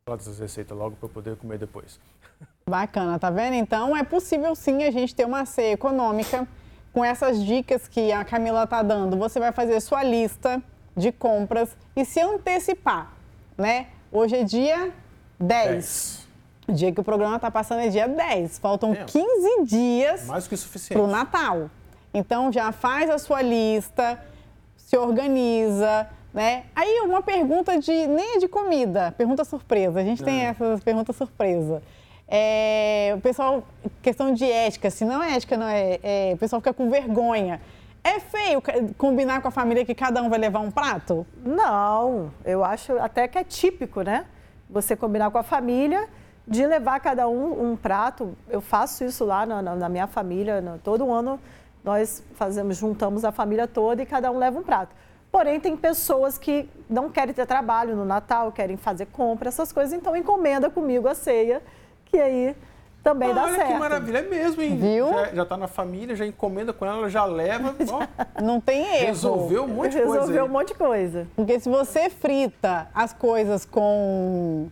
todas 0.08 0.26
as 0.26 0.38
receitas 0.38 0.76
logo 0.76 0.96
para 0.96 1.06
eu 1.06 1.10
poder 1.10 1.36
comer 1.36 1.58
depois. 1.58 2.00
Bacana, 2.66 3.18
tá 3.18 3.30
vendo? 3.30 3.54
Então 3.54 3.94
é 3.94 4.02
possível 4.02 4.54
sim 4.54 4.84
a 4.84 4.90
gente 4.90 5.14
ter 5.14 5.26
uma 5.26 5.44
ceia 5.44 5.72
econômica 5.72 6.48
com 6.92 7.04
essas 7.04 7.44
dicas 7.44 7.86
que 7.86 8.10
a 8.10 8.24
Camila 8.24 8.66
tá 8.66 8.82
dando. 8.82 9.16
Você 9.18 9.38
vai 9.38 9.52
fazer 9.52 9.78
sua 9.80 10.02
lista 10.02 10.62
de 10.96 11.12
compras 11.12 11.76
e 11.94 12.04
se 12.04 12.20
antecipar, 12.20 13.12
né? 13.56 13.88
Hoje 14.10 14.36
é 14.36 14.44
dia 14.44 14.92
10. 15.38 15.68
10. 15.68 16.28
O 16.68 16.72
dia 16.72 16.92
que 16.92 17.00
o 17.00 17.04
programa 17.04 17.38
tá 17.38 17.50
passando 17.50 17.80
é 17.80 17.88
dia 17.88 18.08
10. 18.08 18.58
Faltam 18.58 18.92
é. 18.92 19.04
15 19.04 19.64
dias 19.64 20.26
Mais 20.26 20.48
que 20.48 20.56
suficiente. 20.56 20.98
pro 20.98 21.06
Natal. 21.06 21.70
Então 22.12 22.50
já 22.50 22.72
faz 22.72 23.10
a 23.10 23.18
sua 23.18 23.42
lista, 23.42 24.18
se 24.76 24.96
organiza, 24.96 26.08
né? 26.38 26.66
Aí 26.72 27.00
uma 27.04 27.20
pergunta 27.20 27.76
de 27.80 27.90
nem 28.06 28.36
é 28.36 28.38
de 28.38 28.46
comida, 28.46 29.12
pergunta 29.18 29.44
surpresa. 29.44 29.98
A 29.98 30.04
gente 30.04 30.22
tem 30.22 30.46
é. 30.46 30.50
essas 30.50 30.80
perguntas 30.84 31.16
surpresa. 31.16 31.82
É, 32.28 33.12
o 33.16 33.20
pessoal, 33.20 33.64
questão 34.00 34.32
de 34.32 34.44
ética, 34.44 34.88
se 34.88 35.04
não 35.04 35.20
é 35.20 35.34
ética, 35.34 35.56
não 35.56 35.66
é, 35.66 35.98
é, 36.00 36.30
o 36.34 36.36
pessoal 36.36 36.60
fica 36.60 36.72
com 36.72 36.88
vergonha. 36.88 37.60
É 38.04 38.20
feio 38.20 38.62
combinar 38.96 39.42
com 39.42 39.48
a 39.48 39.50
família 39.50 39.84
que 39.84 39.96
cada 39.96 40.22
um 40.22 40.30
vai 40.30 40.38
levar 40.38 40.60
um 40.60 40.70
prato? 40.70 41.26
Não, 41.44 42.30
eu 42.44 42.62
acho 42.62 42.96
até 43.00 43.26
que 43.26 43.36
é 43.36 43.42
típico, 43.42 44.02
né? 44.02 44.24
Você 44.70 44.94
combinar 44.94 45.32
com 45.32 45.38
a 45.38 45.42
família 45.42 46.08
de 46.46 46.64
levar 46.64 47.00
cada 47.00 47.26
um 47.26 47.72
um 47.72 47.76
prato. 47.76 48.36
Eu 48.48 48.60
faço 48.60 49.02
isso 49.02 49.24
lá 49.24 49.44
na, 49.44 49.60
na, 49.60 49.74
na 49.74 49.88
minha 49.88 50.06
família, 50.06 50.60
no, 50.60 50.78
todo 50.78 51.10
ano 51.10 51.40
nós 51.82 52.22
fazemos, 52.34 52.76
juntamos 52.76 53.24
a 53.24 53.32
família 53.32 53.66
toda 53.66 54.02
e 54.02 54.06
cada 54.06 54.30
um 54.30 54.38
leva 54.38 54.58
um 54.58 54.62
prato. 54.62 54.94
Porém, 55.30 55.60
tem 55.60 55.76
pessoas 55.76 56.38
que 56.38 56.68
não 56.88 57.10
querem 57.10 57.34
ter 57.34 57.46
trabalho 57.46 57.94
no 57.94 58.04
Natal, 58.04 58.50
querem 58.50 58.76
fazer 58.76 59.06
compra, 59.06 59.48
essas 59.48 59.70
coisas, 59.72 59.92
então 59.92 60.16
encomenda 60.16 60.70
comigo 60.70 61.06
a 61.06 61.14
ceia, 61.14 61.62
que 62.06 62.18
aí 62.18 62.56
também 63.02 63.30
ah, 63.30 63.34
dá 63.34 63.44
olha 63.44 63.54
certo. 63.54 63.72
que 63.72 63.78
maravilha, 63.78 64.18
é 64.18 64.22
mesmo, 64.22 64.62
hein? 64.62 64.76
Viu? 64.76 65.08
Já, 65.08 65.34
já 65.34 65.44
tá 65.44 65.56
na 65.56 65.66
família, 65.68 66.16
já 66.16 66.26
encomenda 66.26 66.72
com 66.72 66.84
ela, 66.84 67.08
já 67.08 67.24
leva. 67.24 67.74
Ó, 67.90 68.42
não 68.42 68.60
tem 68.60 68.82
erro. 68.96 69.06
Resolveu 69.06 69.64
um 69.64 69.68
monte 69.68 69.92
de 69.92 70.02
coisa. 70.02 70.20
Resolveu 70.20 70.44
um 70.44 70.48
monte 70.48 70.68
de 70.68 70.74
coisa. 70.74 71.26
Porque 71.36 71.60
se 71.60 71.68
você 71.68 72.10
frita 72.10 72.88
as 72.94 73.12
coisas 73.12 73.64
com 73.64 74.68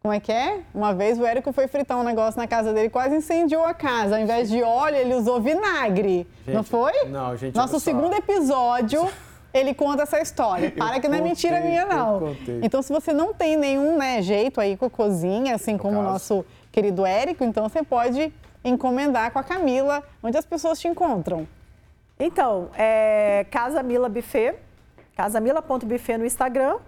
Como 0.00 0.14
é 0.14 0.20
que 0.20 0.32
é? 0.32 0.60
Uma 0.74 0.94
vez 0.94 1.18
o 1.18 1.26
Érico 1.26 1.52
foi 1.52 1.66
fritar 1.66 1.98
um 1.98 2.04
negócio 2.04 2.40
na 2.40 2.46
casa 2.46 2.72
dele, 2.72 2.88
quase 2.88 3.16
incendiou 3.16 3.64
a 3.64 3.74
casa. 3.74 4.16
Ao 4.16 4.22
invés 4.22 4.48
de 4.48 4.62
óleo, 4.62 4.96
ele 4.96 5.14
usou 5.14 5.40
vinagre. 5.40 6.26
Gente, 6.46 6.54
não 6.54 6.62
foi? 6.62 6.92
não, 7.08 7.36
gente, 7.36 7.54
Nosso 7.56 7.74
olha 7.74 7.80
só. 7.80 7.84
segundo 7.84 8.14
episódio, 8.14 9.06
ele 9.54 9.72
conta 9.72 10.02
essa 10.02 10.20
história. 10.20 10.72
Para 10.72 10.98
que 10.98 11.06
não 11.06 11.14
é 11.14 11.18
contei, 11.18 11.30
mentira 11.30 11.60
minha, 11.60 11.82
eu 11.82 11.88
não. 11.88 12.36
Então, 12.60 12.82
se 12.82 12.92
você 12.92 13.12
não 13.12 13.32
tem 13.32 13.56
nenhum 13.56 13.96
né, 13.96 14.20
jeito 14.20 14.60
aí 14.60 14.76
com 14.76 14.86
a 14.86 14.90
cozinha, 14.90 15.54
assim 15.54 15.78
como 15.78 15.94
o 15.94 16.02
caso. 16.02 16.12
nosso 16.12 16.46
querido 16.72 17.06
Érico, 17.06 17.44
então 17.44 17.68
você 17.68 17.84
pode 17.84 18.34
encomendar 18.64 19.30
com 19.30 19.38
a 19.38 19.44
Camila, 19.44 20.02
onde 20.20 20.36
as 20.36 20.44
pessoas 20.44 20.80
te 20.80 20.88
encontram. 20.88 21.46
Então, 22.18 22.68
é 22.76 23.46
Casa 23.50 23.80
Mila 23.82 24.08
Buffet, 24.08 24.56
casamila.buffet 25.16 26.18
no 26.18 26.26
Instagram 26.26 26.78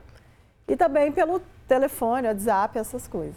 e 0.66 0.76
também 0.76 1.12
pelo 1.12 1.40
telefone, 1.68 2.26
WhatsApp, 2.26 2.78
essas 2.78 3.06
coisas. 3.06 3.36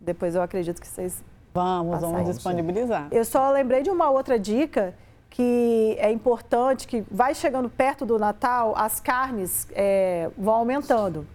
Depois 0.00 0.36
eu 0.36 0.42
acredito 0.42 0.80
que 0.80 0.86
vocês. 0.86 1.22
Vamos, 1.52 2.00
vamos 2.00 2.24
disponibilizar. 2.26 3.08
Eu 3.10 3.24
só 3.24 3.50
lembrei 3.50 3.82
de 3.82 3.90
uma 3.90 4.08
outra 4.10 4.38
dica 4.38 4.94
que 5.30 5.96
é 5.98 6.10
importante, 6.10 6.86
que 6.86 7.04
vai 7.10 7.34
chegando 7.34 7.68
perto 7.68 8.04
do 8.04 8.18
Natal, 8.18 8.74
as 8.76 9.00
carnes 9.00 9.68
é, 9.72 10.30
vão 10.36 10.54
aumentando. 10.54 11.26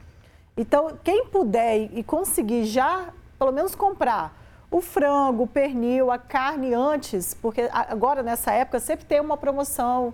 Então, 0.57 0.97
quem 1.03 1.25
puder 1.27 1.89
e 1.93 2.03
conseguir 2.03 2.65
já, 2.65 3.13
pelo 3.39 3.51
menos 3.51 3.75
comprar 3.75 4.39
o 4.69 4.81
frango, 4.81 5.43
o 5.43 5.47
pernil, 5.47 6.11
a 6.11 6.17
carne 6.17 6.73
antes, 6.73 7.33
porque 7.33 7.69
agora 7.71 8.23
nessa 8.23 8.51
época 8.51 8.79
sempre 8.79 9.05
tem 9.05 9.19
uma 9.19 9.37
promoção 9.37 10.13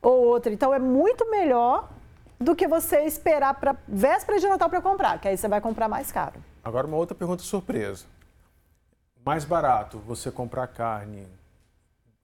ou 0.00 0.24
outra. 0.24 0.52
Então, 0.52 0.72
é 0.72 0.78
muito 0.78 1.30
melhor 1.30 1.88
do 2.40 2.54
que 2.54 2.66
você 2.68 3.02
esperar 3.02 3.54
para 3.54 3.76
véspera 3.86 4.38
de 4.38 4.48
Natal 4.48 4.68
para 4.68 4.80
comprar, 4.80 5.20
que 5.20 5.28
aí 5.28 5.36
você 5.36 5.48
vai 5.48 5.60
comprar 5.60 5.88
mais 5.88 6.12
caro. 6.12 6.42
Agora 6.62 6.86
uma 6.86 6.96
outra 6.96 7.14
pergunta 7.14 7.42
surpresa. 7.42 8.06
Mais 9.24 9.44
barato 9.44 9.98
você 9.98 10.30
comprar 10.30 10.66
carne 10.68 11.26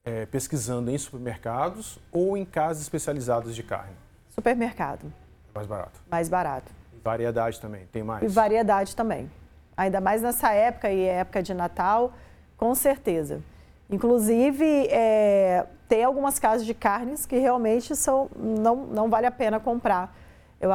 é, 0.05 0.25
pesquisando 0.27 0.91
em 0.91 0.97
supermercados 0.97 1.97
ou 2.11 2.37
em 2.37 2.45
casas 2.45 2.83
especializadas 2.83 3.55
de 3.55 3.63
carne? 3.63 3.95
Supermercado, 4.29 5.11
Mais 5.53 5.65
barato. 5.67 5.99
mais 6.09 6.29
barato. 6.29 6.71
E 6.93 6.99
variedade 7.03 7.59
também, 7.59 7.87
tem 7.91 8.03
mais? 8.03 8.23
E 8.23 8.27
variedade 8.27 8.95
também. 8.95 9.29
Ainda 9.75 9.99
mais 9.99 10.21
nessa 10.21 10.51
época 10.53 10.91
e 10.91 11.03
época 11.03 11.41
de 11.41 11.53
Natal, 11.53 12.13
com 12.55 12.73
certeza. 12.75 13.41
Inclusive, 13.89 14.87
é, 14.89 15.65
tem 15.87 16.03
algumas 16.03 16.39
casas 16.39 16.65
de 16.65 16.73
carnes 16.73 17.25
que 17.25 17.37
realmente 17.37 17.95
são, 17.95 18.29
não, 18.35 18.75
não 18.87 19.09
vale 19.09 19.25
a 19.27 19.31
pena 19.31 19.59
comprar. 19.59 20.15
Eu, 20.59 20.69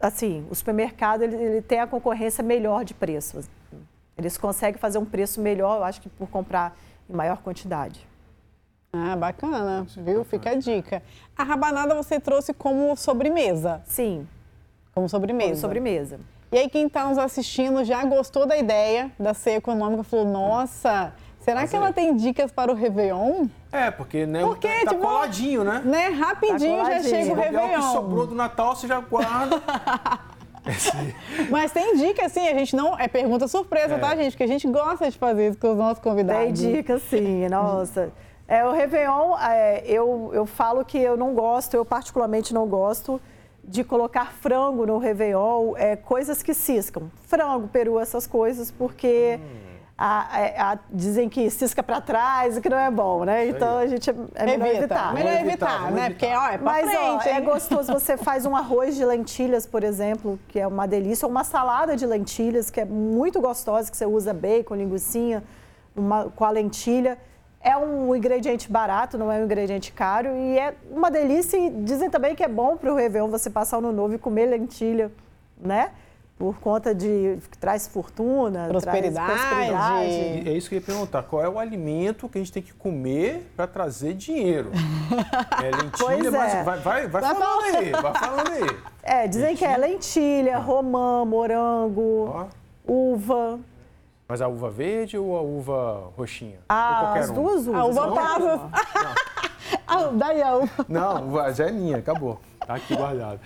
assim, 0.00 0.46
o 0.50 0.54
supermercado 0.54 1.22
ele, 1.22 1.36
ele 1.36 1.62
tem 1.62 1.80
a 1.80 1.86
concorrência 1.86 2.42
melhor 2.42 2.84
de 2.84 2.94
preço. 2.94 3.40
Eles 4.16 4.36
conseguem 4.38 4.78
fazer 4.78 4.98
um 4.98 5.04
preço 5.04 5.40
melhor, 5.40 5.78
eu 5.78 5.84
acho 5.84 6.00
que 6.00 6.08
por 6.08 6.28
comprar 6.28 6.76
em 7.12 7.16
maior 7.16 7.38
quantidade. 7.42 8.06
Ah, 8.92 9.16
bacana, 9.16 9.86
viu? 9.96 10.24
Fica 10.24 10.50
a 10.50 10.54
dica. 10.54 11.02
A 11.36 11.42
rabanada 11.44 11.94
você 11.94 12.18
trouxe 12.18 12.52
como 12.52 12.94
sobremesa. 12.96 13.80
Sim, 13.84 14.26
Como 14.94 15.08
sobremesa. 15.08 15.48
como 15.50 15.60
sobremesa. 15.60 16.20
E 16.50 16.58
aí, 16.58 16.68
quem 16.68 16.86
está 16.86 17.06
nos 17.06 17.16
assistindo 17.16 17.82
já 17.84 18.04
gostou 18.04 18.44
da 18.46 18.56
ideia 18.56 19.10
da 19.18 19.32
ceia 19.32 19.56
econômica, 19.56 20.02
falou: 20.02 20.26
nossa, 20.26 21.14
será 21.40 21.66
que 21.66 21.74
ela 21.74 21.90
tem 21.92 22.14
dicas 22.14 22.52
para 22.52 22.70
o 22.70 22.74
Réveillon? 22.74 23.46
É, 23.70 23.90
porque, 23.90 24.26
né, 24.26 24.42
Porque, 24.42 24.68
tá 24.84 24.90
tipo, 24.90 25.00
coladinho, 25.00 25.64
né? 25.64 25.80
Né? 25.82 26.08
Rapidinho 26.08 26.76
já 26.76 26.84
coladinho. 26.84 27.02
chega 27.08 27.32
o 27.32 27.36
Bobear 27.36 27.64
o 27.64 27.68
que 27.74 27.82
sobrou 27.82 28.02
Réveillon. 28.02 28.26
do 28.26 28.34
Natal, 28.34 28.76
você 28.76 28.86
já 28.86 29.00
guarda. 29.00 29.62
Mas 31.50 31.72
tem 31.72 31.96
dica, 31.96 32.26
assim, 32.26 32.46
a 32.48 32.54
gente 32.54 32.74
não. 32.76 32.98
É 32.98 33.08
pergunta 33.08 33.48
surpresa, 33.48 33.94
É. 33.94 33.98
tá, 33.98 34.14
gente? 34.16 34.32
Porque 34.32 34.44
a 34.44 34.46
gente 34.48 34.66
gosta 34.68 35.10
de 35.10 35.18
fazer 35.18 35.48
isso 35.50 35.58
com 35.58 35.72
os 35.72 35.76
nossos 35.76 36.02
convidados. 36.02 36.44
Tem 36.44 36.52
dica, 36.72 36.98
sim, 36.98 37.46
nossa. 37.50 38.12
É, 38.46 38.64
o 38.64 38.72
Réveillon, 38.72 39.36
é, 39.38 39.82
eu, 39.86 40.30
eu 40.34 40.44
falo 40.46 40.84
que 40.84 40.98
eu 40.98 41.16
não 41.16 41.32
gosto, 41.34 41.74
eu 41.74 41.84
particularmente 41.84 42.52
não 42.52 42.66
gosto 42.66 43.20
de 43.64 43.84
colocar 43.84 44.32
frango 44.32 44.84
no 44.84 44.98
Réveillon, 44.98 45.74
é, 45.76 45.94
coisas 45.96 46.42
que 46.42 46.52
ciscam. 46.52 47.10
Frango, 47.26 47.68
peru, 47.68 47.98
essas 47.98 48.26
coisas, 48.26 48.70
porque 48.70 49.38
a- 49.38 49.71
a- 50.04 50.72
a- 50.72 50.78
dizem 50.90 51.28
que 51.28 51.48
cisca 51.48 51.80
para 51.82 52.00
trás 52.00 52.56
e 52.56 52.60
que 52.60 52.68
não 52.68 52.78
é 52.78 52.90
bom, 52.90 53.24
né? 53.24 53.46
Então 53.46 53.78
a 53.78 53.86
gente 53.86 54.10
é, 54.10 54.14
é 54.34 54.46
melhor 54.46 54.66
Evita. 54.66 54.78
evitar. 54.84 55.14
Melhor 55.14 55.32
evitar, 55.34 55.46
evitar, 55.46 55.92
né? 55.92 56.06
evitar. 56.06 56.10
Porque, 56.10 56.26
ó, 56.34 56.46
é 56.48 56.58
pra 56.58 56.72
Mas 56.72 56.88
ó, 56.88 56.90
frente, 56.90 57.28
é 57.28 57.38
hein? 57.38 57.44
gostoso 57.44 57.92
você 57.92 58.16
faz 58.16 58.44
um 58.44 58.56
arroz 58.56 58.96
de 58.96 59.04
lentilhas, 59.04 59.64
por 59.64 59.84
exemplo, 59.84 60.38
que 60.48 60.58
é 60.58 60.66
uma 60.66 60.86
delícia, 60.88 61.24
ou 61.24 61.30
uma 61.30 61.44
salada 61.44 61.94
de 61.96 62.04
lentilhas, 62.04 62.68
que 62.68 62.80
é 62.80 62.84
muito 62.84 63.40
gostosa, 63.40 63.90
que 63.90 63.96
você 63.96 64.04
usa 64.06 64.34
bacon, 64.34 64.74
linguiça, 64.74 65.42
uma, 65.94 66.24
com 66.34 66.44
a 66.44 66.50
lentilha. 66.50 67.16
É 67.60 67.76
um 67.76 68.12
ingrediente 68.16 68.68
barato, 68.68 69.16
não 69.16 69.30
é 69.30 69.38
um 69.38 69.44
ingrediente 69.44 69.92
caro 69.92 70.30
e 70.34 70.58
é 70.58 70.74
uma 70.90 71.12
delícia. 71.12 71.56
E 71.56 71.70
dizem 71.70 72.10
também 72.10 72.34
que 72.34 72.42
é 72.42 72.48
bom 72.48 72.76
para 72.76 72.92
o 72.92 72.96
Réveillon 72.96 73.28
você 73.28 73.48
passar 73.48 73.76
o 73.76 73.78
ano 73.78 73.92
novo 73.92 74.14
e 74.14 74.18
comer 74.18 74.46
lentilha, 74.46 75.12
né? 75.60 75.90
Por 76.42 76.58
conta 76.58 76.92
de 76.92 77.38
que 77.52 77.56
traz 77.56 77.86
fortuna, 77.86 78.66
Prosperidade. 78.66 79.14
traz 79.32 79.40
prosperidade. 79.42 80.48
É 80.48 80.52
isso 80.54 80.68
que 80.68 80.74
eu 80.74 80.80
ia 80.80 80.84
perguntar. 80.84 81.22
Qual 81.22 81.40
é 81.40 81.48
o 81.48 81.56
alimento 81.56 82.28
que 82.28 82.36
a 82.36 82.40
gente 82.40 82.50
tem 82.50 82.60
que 82.60 82.72
comer 82.74 83.48
para 83.56 83.68
trazer 83.68 84.14
dinheiro? 84.14 84.72
É 85.62 85.70
lentilha, 85.70 85.90
Pois 86.00 86.24
é. 86.26 86.30
mas 86.32 86.52
vai, 86.64 86.78
vai, 86.80 87.06
vai 87.06 87.22
Vai 87.22 87.34
falando 87.36 87.76
aí, 87.76 87.90
vai 87.92 88.14
falando 88.14 88.48
aí. 88.50 88.76
É, 89.04 89.28
dizem 89.28 89.54
que 89.54 89.64
é 89.64 89.76
lentilha, 89.76 90.58
romã, 90.58 91.24
morango, 91.24 92.48
uva. 92.84 93.60
mas 94.26 94.42
a 94.42 94.48
uva 94.48 94.68
verde 94.68 95.16
ou 95.16 95.36
a 95.36 95.42
uva 95.42 96.10
roxinha? 96.16 96.58
Ah, 96.68 97.12
as 97.16 97.28
uma? 97.30 97.34
duas 97.40 97.66
uvas. 97.68 97.80
A 97.80 97.84
uva 97.84 98.06
não? 98.08 98.14
passa. 98.16 98.70
Ah, 99.86 100.06
daí 100.12 100.42
a 100.42 100.56
uva. 100.56 100.86
Não, 100.88 101.28
uva- 101.28 101.52
já 101.52 101.66
é 101.68 101.70
minha, 101.70 101.98
acabou. 101.98 102.40
Tá 102.66 102.74
aqui 102.74 102.96
guardado. 102.96 103.38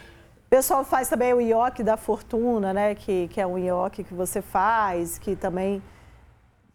O 0.47 0.49
pessoal 0.49 0.85
faz 0.85 1.09
também 1.09 1.35
o 1.35 1.41
ioque 1.41 1.83
da 1.83 1.97
fortuna, 1.97 2.73
né? 2.73 2.95
Que, 2.95 3.27
que 3.29 3.41
é 3.41 3.47
um 3.47 3.59
ioque 3.59 4.05
que 4.05 4.15
você 4.15 4.41
faz, 4.41 5.19
que 5.19 5.35
também 5.35 5.83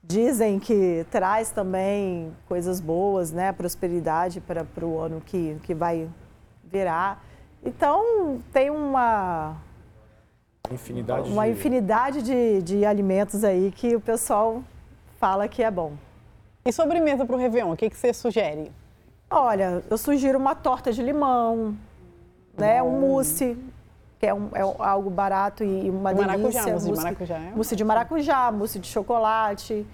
dizem 0.04 0.60
que 0.60 1.06
traz 1.10 1.52
também 1.52 2.36
coisas 2.48 2.82
boas, 2.82 3.32
né? 3.32 3.54
Prosperidade 3.54 4.42
para 4.42 4.86
o 4.86 5.00
ano 5.00 5.22
que, 5.22 5.58
que 5.64 5.74
vai 5.74 6.10
virar. 6.66 7.24
Então, 7.64 8.42
tem 8.52 8.70
uma, 8.70 9.56
Infinidade 10.70 11.30
uma 11.30 11.46
de... 11.46 11.52
infinidade 11.52 12.22
de, 12.22 12.62
de 12.62 12.86
alimentos 12.86 13.44
aí 13.44 13.72
que 13.72 13.96
o 13.96 14.02
pessoal 14.02 14.62
fala 15.20 15.48
que 15.48 15.64
é 15.64 15.72
bom. 15.72 15.94
E 16.66 16.74
sobremesa 16.74 17.26
para 17.26 17.36
o 17.36 17.40
Réveillon, 17.40 17.72
o 17.72 17.78
que, 17.78 17.90
que 17.90 17.98
você 17.98 18.14
sugere? 18.14 18.72
Olha, 19.30 19.82
eu 19.90 19.98
sugiro 19.98 20.38
uma 20.38 20.56
torta 20.56 20.92
de 20.92 21.02
limão, 21.02 21.76
né? 22.58 22.82
Um 22.84 23.00
mousse, 23.00 23.58
que 24.20 24.26
é, 24.28 24.34
um- 24.34 24.50
é 24.54 24.62
algo 24.62 25.10
barato 25.10 25.64
e 25.64 25.90
uma 25.90 26.14
De 26.14 26.22
maracujá, 26.22 26.64
delícia. 26.66 26.72
mousse 26.74 26.92
de 26.92 26.98
maracujá, 26.98 27.38
é? 27.38 27.52
Mousse 27.56 27.76
de 27.76 27.84
maracujá, 27.84 28.52
mousse 28.52 28.80
de 28.80 28.88
chocolate. 28.88 29.86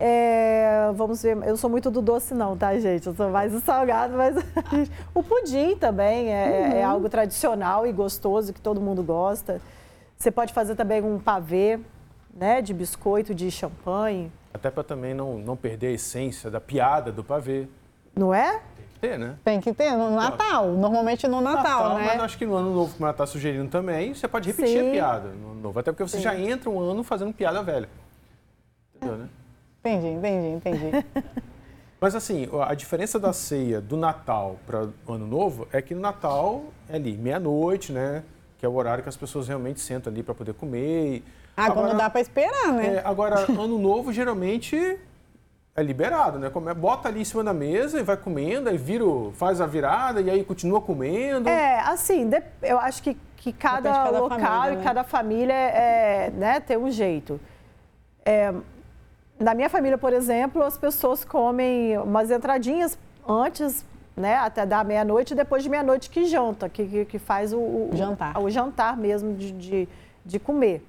É, 0.00 0.92
vamos 0.94 1.20
ver, 1.22 1.32
eu 1.38 1.48
não 1.48 1.56
sou 1.56 1.68
muito 1.68 1.90
do 1.90 2.00
doce 2.00 2.32
não, 2.32 2.56
tá, 2.56 2.78
gente? 2.78 3.06
Eu 3.08 3.14
sou 3.16 3.30
mais 3.30 3.50
do 3.50 3.58
salgado, 3.60 4.14
mas 4.16 4.36
o 5.12 5.22
pudim 5.24 5.76
também 5.76 6.32
é, 6.32 6.80
é 6.80 6.84
Uhum. 6.84 6.90
algo 6.92 7.08
tradicional 7.08 7.84
e 7.84 7.92
gostoso 7.92 8.52
que 8.52 8.60
todo 8.60 8.80
mundo 8.80 9.02
gosta. 9.02 9.60
Você 10.16 10.30
pode 10.30 10.52
fazer 10.52 10.76
também 10.76 11.02
um 11.02 11.18
pavê, 11.18 11.80
né, 12.32 12.62
de 12.62 12.72
biscoito 12.72 13.34
de 13.34 13.50
champanhe, 13.50 14.30
Até 14.54 14.70
para 14.70 14.84
também 14.84 15.14
não, 15.14 15.36
não 15.38 15.56
perder 15.56 15.88
a 15.88 15.92
essência 15.92 16.48
da 16.48 16.60
piada 16.60 17.10
do 17.10 17.24
pavê. 17.24 17.66
não 18.14 18.32
é? 18.32 18.60
Tem 19.00 19.10
que 19.10 19.16
ter, 19.16 19.18
né? 19.18 19.34
Tem 19.44 19.60
que 19.60 19.72
ter 19.72 19.92
no 19.92 20.10
Natal, 20.10 20.72
normalmente 20.72 21.26
no 21.28 21.40
Natal, 21.40 21.98
né? 21.98 22.04
Mas 22.06 22.20
acho 22.20 22.38
que 22.38 22.44
no 22.44 22.56
ano 22.56 22.74
novo, 22.74 22.92
como 22.94 23.04
ela 23.04 23.12
está 23.12 23.26
sugerindo 23.26 23.68
também, 23.68 24.14
você 24.14 24.26
pode 24.26 24.48
repetir 24.50 24.80
Sim. 24.80 24.88
a 24.88 24.92
piada 24.92 25.28
no 25.28 25.52
ano 25.52 25.60
novo. 25.60 25.78
Até 25.78 25.92
porque 25.92 26.02
você 26.02 26.20
já 26.20 26.38
entra 26.38 26.68
um 26.68 26.78
ano 26.80 27.02
fazendo 27.04 27.32
piada 27.32 27.62
velha. 27.62 27.88
Entendeu, 28.96 29.16
né? 29.18 29.28
Entendi, 29.80 30.06
entendi, 30.08 30.48
entendi. 30.48 31.06
Mas 32.00 32.14
assim, 32.14 32.48
a 32.66 32.74
diferença 32.74 33.18
da 33.18 33.32
ceia 33.32 33.80
do 33.80 33.96
Natal 33.96 34.56
para 34.66 34.88
o 35.06 35.12
Ano 35.12 35.26
Novo 35.26 35.66
é 35.72 35.82
que 35.82 35.94
no 35.94 36.00
Natal 36.00 36.64
é 36.88 36.94
ali, 36.94 37.16
meia-noite, 37.16 37.92
né? 37.92 38.22
Que 38.56 38.64
é 38.64 38.68
o 38.68 38.74
horário 38.74 39.02
que 39.02 39.08
as 39.08 39.16
pessoas 39.16 39.48
realmente 39.48 39.80
sentam 39.80 40.12
ali 40.12 40.22
para 40.22 40.32
poder 40.34 40.54
comer. 40.54 41.24
Ah, 41.56 41.72
quando 41.72 41.96
dá 41.96 42.08
para 42.08 42.20
esperar, 42.20 42.72
né? 42.72 42.96
é, 42.96 43.02
agora, 43.04 43.40
Ano 43.50 43.78
Novo 43.78 44.12
geralmente 44.12 44.96
é 45.78 45.82
liberado, 45.82 46.38
né? 46.38 46.50
Come- 46.50 46.74
Bota 46.74 47.08
ali 47.08 47.20
em 47.20 47.24
cima 47.24 47.44
da 47.44 47.54
mesa 47.54 48.00
e 48.00 48.02
vai 48.02 48.16
comendo, 48.16 48.68
aí 48.68 48.76
vira, 48.76 49.04
o- 49.04 49.32
faz 49.36 49.60
a 49.60 49.66
virada 49.66 50.20
e 50.20 50.28
aí 50.30 50.44
continua 50.44 50.80
comendo. 50.80 51.48
É, 51.48 51.80
assim, 51.80 52.28
de- 52.28 52.42
eu 52.62 52.78
acho 52.78 53.02
que, 53.02 53.16
que 53.36 53.52
cada, 53.52 53.90
cada 53.92 54.18
local 54.18 54.38
família, 54.38 54.72
e 54.72 54.76
né? 54.76 54.82
cada 54.84 55.04
família 55.04 55.54
é, 55.54 56.30
né, 56.30 56.60
tem 56.60 56.76
um 56.76 56.90
jeito. 56.90 57.40
É, 58.24 58.52
na 59.38 59.54
minha 59.54 59.70
família, 59.70 59.96
por 59.96 60.12
exemplo, 60.12 60.62
as 60.64 60.76
pessoas 60.76 61.24
comem 61.24 61.96
umas 61.98 62.30
entradinhas 62.30 62.98
antes, 63.26 63.84
né, 64.16 64.34
até 64.36 64.66
da 64.66 64.82
meia-noite, 64.82 65.32
e 65.32 65.36
depois 65.36 65.62
de 65.62 65.68
meia-noite 65.70 66.10
que 66.10 66.24
janta, 66.24 66.68
que, 66.68 66.84
que, 66.86 67.04
que 67.04 67.18
faz 67.20 67.52
o, 67.52 67.58
o- 67.58 67.90
Jantar. 67.94 68.36
o 68.42 68.50
jantar 68.50 68.96
mesmo 68.96 69.34
de, 69.34 69.52
de, 69.52 69.88
de 70.24 70.38
comer. 70.40 70.84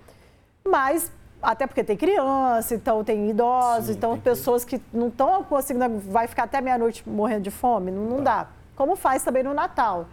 Mas 0.67 1.11
até 1.41 1.65
porque 1.67 1.83
tem 1.83 1.95
criança, 1.97 2.75
então 2.75 3.03
tem 3.03 3.29
idosos, 3.29 3.85
Sim, 3.87 3.91
então 3.93 4.11
tem 4.11 4.19
que- 4.19 4.23
pessoas 4.23 4.65
que 4.65 4.81
não 4.93 5.07
estão 5.07 5.43
conseguindo, 5.43 5.99
vai 5.99 6.27
ficar 6.27 6.43
até 6.43 6.59
meia-noite 6.61 7.07
morrendo 7.07 7.43
de 7.43 7.51
fome, 7.51 7.91
não, 7.91 8.03
não 8.03 8.23
dá. 8.23 8.47
Como 8.75 8.95
faz 8.95 9.23
também 9.23 9.43
no 9.43 9.53
Natal. 9.53 10.05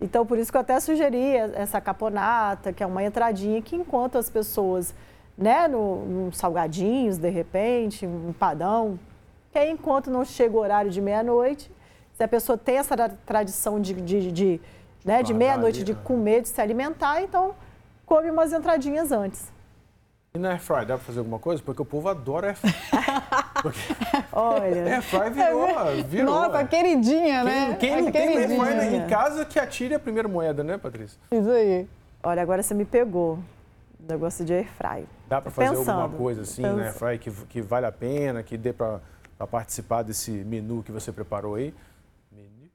Então, 0.00 0.24
por 0.24 0.38
isso 0.38 0.50
que 0.50 0.56
eu 0.56 0.62
até 0.62 0.80
sugeri 0.80 1.36
essa 1.36 1.80
caponata, 1.80 2.72
que 2.72 2.82
é 2.82 2.86
uma 2.86 3.04
entradinha 3.04 3.60
que 3.60 3.76
enquanto 3.76 4.16
as 4.16 4.30
pessoas, 4.30 4.94
né, 5.36 5.68
no, 5.68 6.06
no 6.06 6.32
salgadinhos, 6.32 7.18
de 7.18 7.28
repente, 7.28 8.06
um 8.06 8.32
padão, 8.32 8.98
que 9.52 9.58
aí 9.58 9.70
enquanto 9.70 10.10
não 10.10 10.24
chega 10.24 10.56
o 10.56 10.60
horário 10.60 10.90
de 10.90 11.00
meia-noite, 11.02 11.70
se 12.14 12.22
a 12.24 12.28
pessoa 12.28 12.56
tem 12.56 12.78
essa 12.78 12.96
tra- 12.96 13.10
tradição 13.26 13.78
de, 13.80 13.92
de, 13.94 14.32
de, 14.32 14.60
né, 15.04 15.22
de 15.22 15.34
meia-noite 15.34 15.82
de 15.84 15.92
né? 15.92 15.98
comer, 16.02 16.42
de 16.42 16.48
se 16.48 16.60
alimentar, 16.60 17.22
então 17.22 17.54
come 18.06 18.30
umas 18.30 18.52
entradinhas 18.54 19.12
antes. 19.12 19.50
E 20.32 20.38
na 20.38 20.50
Airfry, 20.50 20.86
dá 20.86 20.96
pra 20.96 20.98
fazer 20.98 21.18
alguma 21.18 21.38
coisa? 21.40 21.60
Porque 21.62 21.82
o 21.82 21.84
povo 21.84 22.08
adora 22.08 22.48
Airfry. 22.48 22.70
Olha, 24.32 24.94
Airfry 24.94 25.30
virou, 25.30 26.04
virou. 26.06 26.24
Nossa, 26.34 26.64
queridinha, 26.64 27.42
né? 27.42 27.76
Quem, 27.80 27.90
quem 27.96 28.02
não 28.04 28.12
tem 28.12 28.28
queridinha. 28.32 28.64
Airfry 28.64 28.96
em 28.96 29.06
casa 29.08 29.44
que 29.44 29.58
atire 29.58 29.94
a 29.94 29.98
primeira 29.98 30.28
moeda, 30.28 30.62
né, 30.62 30.78
Patrícia? 30.78 31.18
Isso 31.32 31.50
aí. 31.50 31.88
olha, 32.22 32.42
agora 32.42 32.62
você 32.62 32.74
me 32.74 32.84
pegou. 32.84 33.38
Negócio 33.98 34.44
de 34.44 34.52
air 34.54 34.66
fry. 34.68 35.04
Dá 35.28 35.40
pra 35.40 35.50
fazer 35.50 35.76
Pensando, 35.76 36.00
alguma 36.00 36.18
coisa 36.18 36.42
assim 36.42 36.62
penso- 36.62 36.76
na 36.76 36.84
Airfry 36.84 37.18
que, 37.18 37.30
que 37.46 37.60
vale 37.60 37.86
a 37.86 37.92
pena, 37.92 38.42
que 38.42 38.56
dê 38.56 38.72
pra, 38.72 39.00
pra 39.36 39.46
participar 39.46 40.02
desse 40.02 40.30
menu 40.30 40.82
que 40.82 40.90
você 40.92 41.10
preparou 41.12 41.56
aí? 41.56 41.74
Menu? 42.32 42.70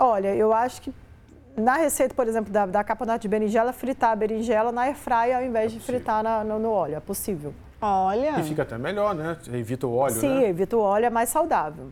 Olha, 0.00 0.34
eu 0.34 0.52
acho 0.52 0.80
que 0.82 0.92
na 1.56 1.76
receita, 1.76 2.14
por 2.14 2.26
exemplo, 2.26 2.52
da, 2.52 2.66
da 2.66 2.82
caponata 2.84 3.18
de 3.20 3.28
berinjela, 3.28 3.72
fritar 3.72 4.10
a 4.12 4.16
berinjela 4.16 4.72
na 4.72 4.82
air 4.82 4.94
fry 4.96 5.32
ao 5.34 5.42
invés 5.42 5.72
de 5.72 5.78
possível. 5.78 6.00
fritar 6.00 6.22
na- 6.22 6.44
no, 6.44 6.58
no 6.58 6.70
óleo. 6.70 6.96
É 6.96 7.00
possível. 7.00 7.52
Olha. 7.80 8.38
E 8.38 8.42
fica 8.44 8.62
até 8.62 8.78
melhor, 8.78 9.14
né? 9.14 9.36
Evita 9.52 9.86
o 9.86 9.94
óleo, 9.96 10.14
Sim, 10.14 10.40
né? 10.40 10.48
evita 10.48 10.76
o 10.76 10.80
óleo, 10.80 11.06
é 11.06 11.10
mais 11.10 11.28
saudável. 11.28 11.88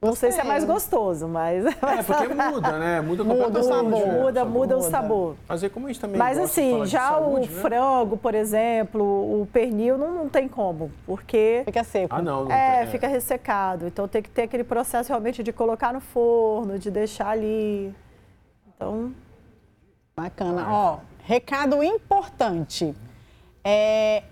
Não 0.00 0.14
sei 0.14 0.30
se 0.30 0.38
é 0.40 0.44
mais 0.44 0.62
gostoso, 0.64 1.26
mas... 1.26 1.66
É, 1.66 1.72
porque 2.06 2.28
muda, 2.32 2.78
né? 2.78 3.00
Muda 3.00 3.24
Muda 3.24 3.58
o 3.58 3.62
sabor. 3.64 4.06
muda, 4.06 4.44
muda 4.44 4.76
o 4.78 4.80
sabor. 4.82 5.34
Mas 5.48 5.64
aí 5.64 5.68
como 5.68 5.86
a 5.86 5.88
gente 5.88 6.00
também 6.00 6.16
Mas 6.16 6.38
gosta 6.38 6.60
de 6.60 6.68
assim, 6.68 6.82
de 6.84 6.88
já 6.88 7.08
saúde, 7.08 7.48
o 7.48 7.52
né? 7.52 7.60
frango, 7.60 8.16
por 8.16 8.32
exemplo, 8.32 9.02
o 9.02 9.46
pernil, 9.52 9.98
não, 9.98 10.12
não 10.12 10.28
tem 10.28 10.46
como, 10.46 10.92
porque 11.04 11.62
Fica 11.64 11.82
seco. 11.82 12.14
Ah, 12.14 12.22
não. 12.22 12.44
não 12.44 12.52
é, 12.52 12.82
tem, 12.82 12.86
fica 12.92 13.08
ressecado. 13.08 13.88
Então 13.88 14.06
tem 14.06 14.22
que 14.22 14.30
ter 14.30 14.42
aquele 14.42 14.62
processo 14.62 15.08
realmente 15.08 15.42
de 15.42 15.52
colocar 15.52 15.92
no 15.92 16.00
forno, 16.00 16.78
de 16.78 16.92
deixar 16.92 17.30
ali. 17.30 17.92
Então, 18.78 19.12
Bacana. 20.16 20.66
Ó, 20.68 20.98
recado 21.24 21.82
importante. 21.82 22.94
É, 23.64 24.22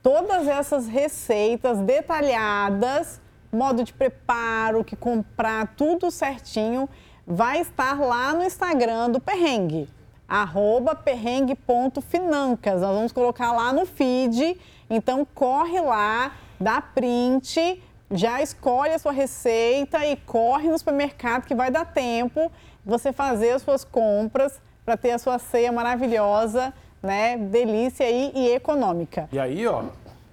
todas 0.00 0.46
essas 0.46 0.86
receitas 0.86 1.78
detalhadas, 1.78 3.20
modo 3.52 3.82
de 3.82 3.92
preparo, 3.92 4.84
que 4.84 4.94
comprar, 4.94 5.74
tudo 5.76 6.10
certinho, 6.10 6.88
vai 7.26 7.60
estar 7.60 8.00
lá 8.00 8.32
no 8.32 8.44
Instagram 8.44 9.10
do 9.10 9.20
Perrengue. 9.20 9.88
Arroba 10.28 10.94
perrengue.financas. 10.94 12.80
Nós 12.80 12.94
vamos 12.94 13.12
colocar 13.12 13.52
lá 13.52 13.72
no 13.72 13.86
feed. 13.86 14.60
Então 14.88 15.26
corre 15.34 15.80
lá, 15.80 16.32
dá 16.60 16.80
print, 16.80 17.82
já 18.10 18.40
escolhe 18.42 18.92
a 18.92 18.98
sua 18.98 19.12
receita 19.12 20.04
e 20.06 20.16
corre 20.16 20.68
no 20.68 20.78
supermercado 20.78 21.44
que 21.46 21.54
vai 21.54 21.70
dar 21.70 21.84
tempo 21.84 22.50
você 22.84 23.12
fazer 23.12 23.50
as 23.52 23.62
suas 23.62 23.84
compras 23.84 24.60
para 24.84 24.96
ter 24.96 25.10
a 25.10 25.18
sua 25.18 25.38
ceia 25.38 25.72
maravilhosa, 25.72 26.72
né? 27.02 27.36
Delícia 27.36 28.08
e, 28.08 28.30
e 28.34 28.54
econômica. 28.54 29.28
E 29.32 29.38
aí, 29.38 29.66
ó, 29.66 29.82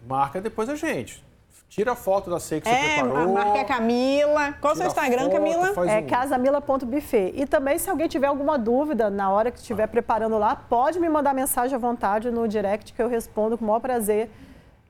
marca 0.08 0.40
depois 0.40 0.70
a 0.70 0.76
gente. 0.76 1.24
Tira 1.68 1.94
a 1.94 1.96
foto 1.96 2.30
da 2.30 2.40
ceia 2.40 2.62
que 2.62 2.70
você 2.70 2.76
É, 2.76 3.02
preparou. 3.02 3.18
a 3.18 3.28
marca 3.28 3.58
é 3.58 3.62
a 3.62 3.66
Camila. 3.66 4.54
Qual 4.62 4.74
o 4.74 4.76
seu 4.76 4.86
Instagram, 4.86 5.24
foto, 5.24 5.32
Camila? 5.32 5.74
é 5.92 5.98
um- 6.02 6.06
casamila.buffet. 6.08 7.34
E 7.36 7.48
também, 7.48 7.80
se 7.80 7.90
alguém 7.90 8.08
tiver 8.08 8.28
alguma 8.28 8.60
dúvida 8.60 9.10
na 9.10 9.32
hora 9.32 9.50
que 9.50 9.58
estiver 9.58 9.88
preparando 9.88 10.38
lá, 10.38 10.56
pode 10.56 11.00
me 11.00 11.10
mandar 11.10 11.34
mensagem 11.34 11.76
à 11.76 11.80
vontade 11.80 12.30
no 12.30 12.48
direct 12.48 12.94
que 12.94 13.02
eu 13.02 13.08
respondo 13.08 13.58
com 13.58 13.64
o 13.66 13.68
maior 13.68 13.80
prazer. 13.80 14.30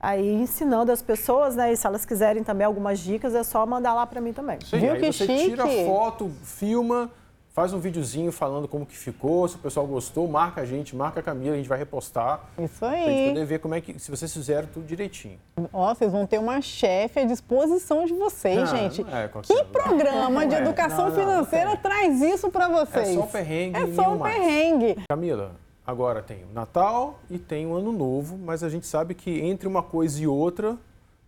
Aí 0.04 0.34
ensinando 0.34 0.92
as 0.92 1.02
pessoas, 1.02 1.56
né? 1.56 1.72
E 1.72 1.78
se 1.78 1.88
elas 1.88 2.04
quiserem 2.04 2.44
também 2.44 2.66
algumas 2.68 3.00
dicas, 3.00 3.34
é 3.34 3.42
só 3.42 3.66
mandar 3.66 3.94
lá 3.94 4.06
para 4.06 4.20
mim 4.20 4.34
também. 4.34 4.60
Aí, 4.74 4.80
Viu 4.82 4.92
aí 4.92 5.00
que 5.00 5.14
você 5.14 5.26
chique? 5.26 5.50
tira 5.52 5.64
a 5.64 5.86
foto, 5.86 6.30
filma, 6.44 7.10
faz 7.54 7.72
um 7.72 7.80
videozinho 7.80 8.30
falando 8.30 8.68
como 8.68 8.86
que 8.86 8.98
ficou, 8.98 9.48
se 9.48 9.56
o 9.56 9.60
pessoal 9.60 9.88
gostou, 9.88 10.28
marca 10.28 10.60
a 10.60 10.66
gente, 10.66 10.94
marca 10.94 11.22
a 11.22 11.24
Camila, 11.24 11.54
a 11.54 11.58
gente 11.58 11.70
vai 11.70 11.78
repostar. 11.78 12.42
Isso 12.60 12.80
Pra 12.80 12.92
gente 12.98 13.08
aí. 13.10 13.30
poder 13.30 13.46
ver 13.46 13.60
como 13.60 13.76
é 13.76 13.80
que, 13.80 13.98
se 13.98 14.12
vocês 14.12 14.34
fizeram 14.34 14.68
tudo 14.74 14.86
direitinho. 14.86 15.40
Ó, 15.72 15.94
vocês 15.96 16.12
vão 16.12 16.26
ter 16.28 16.38
uma 16.38 16.60
chefe 16.62 17.22
à 17.22 17.24
disposição 17.26 18.06
de 18.06 18.14
vocês, 18.14 18.58
Não, 18.58 18.66
gente. 18.66 19.04
não 19.06 19.18
é 19.18 19.28
qualquer 19.30 19.48
que 19.48 19.54
lugar. 19.64 19.72
programa 19.84 20.42
de 20.46 20.52
Não 20.52 20.58
é, 20.58 20.62
educação 20.64 21.10
não, 21.10 21.16
não, 21.16 21.20
financeira 21.20 21.66
não 21.68 21.74
é. 21.74 21.78
traz 21.78 22.22
isso 22.22 22.50
para 22.52 22.68
vocês? 22.68 23.08
É 23.08 23.14
só 23.14 23.22
perrengue 23.28 23.78
É 23.80 23.88
só 23.94 24.10
um 24.14 24.18
mais. 24.18 24.36
perrengue. 24.36 24.98
Camila, 25.08 25.52
agora 25.86 26.22
tem 26.22 26.44
o 26.44 26.54
Natal 26.54 27.20
e 27.30 27.38
tem 27.38 27.66
o 27.68 27.76
Ano 27.76 27.92
Novo, 27.92 28.38
mas 28.38 28.64
a 28.64 28.70
gente 28.70 28.86
sabe 28.86 29.14
que 29.14 29.42
entre 29.42 29.68
uma 29.68 29.84
coisa 29.84 30.22
e 30.22 30.28
outra 30.28 30.78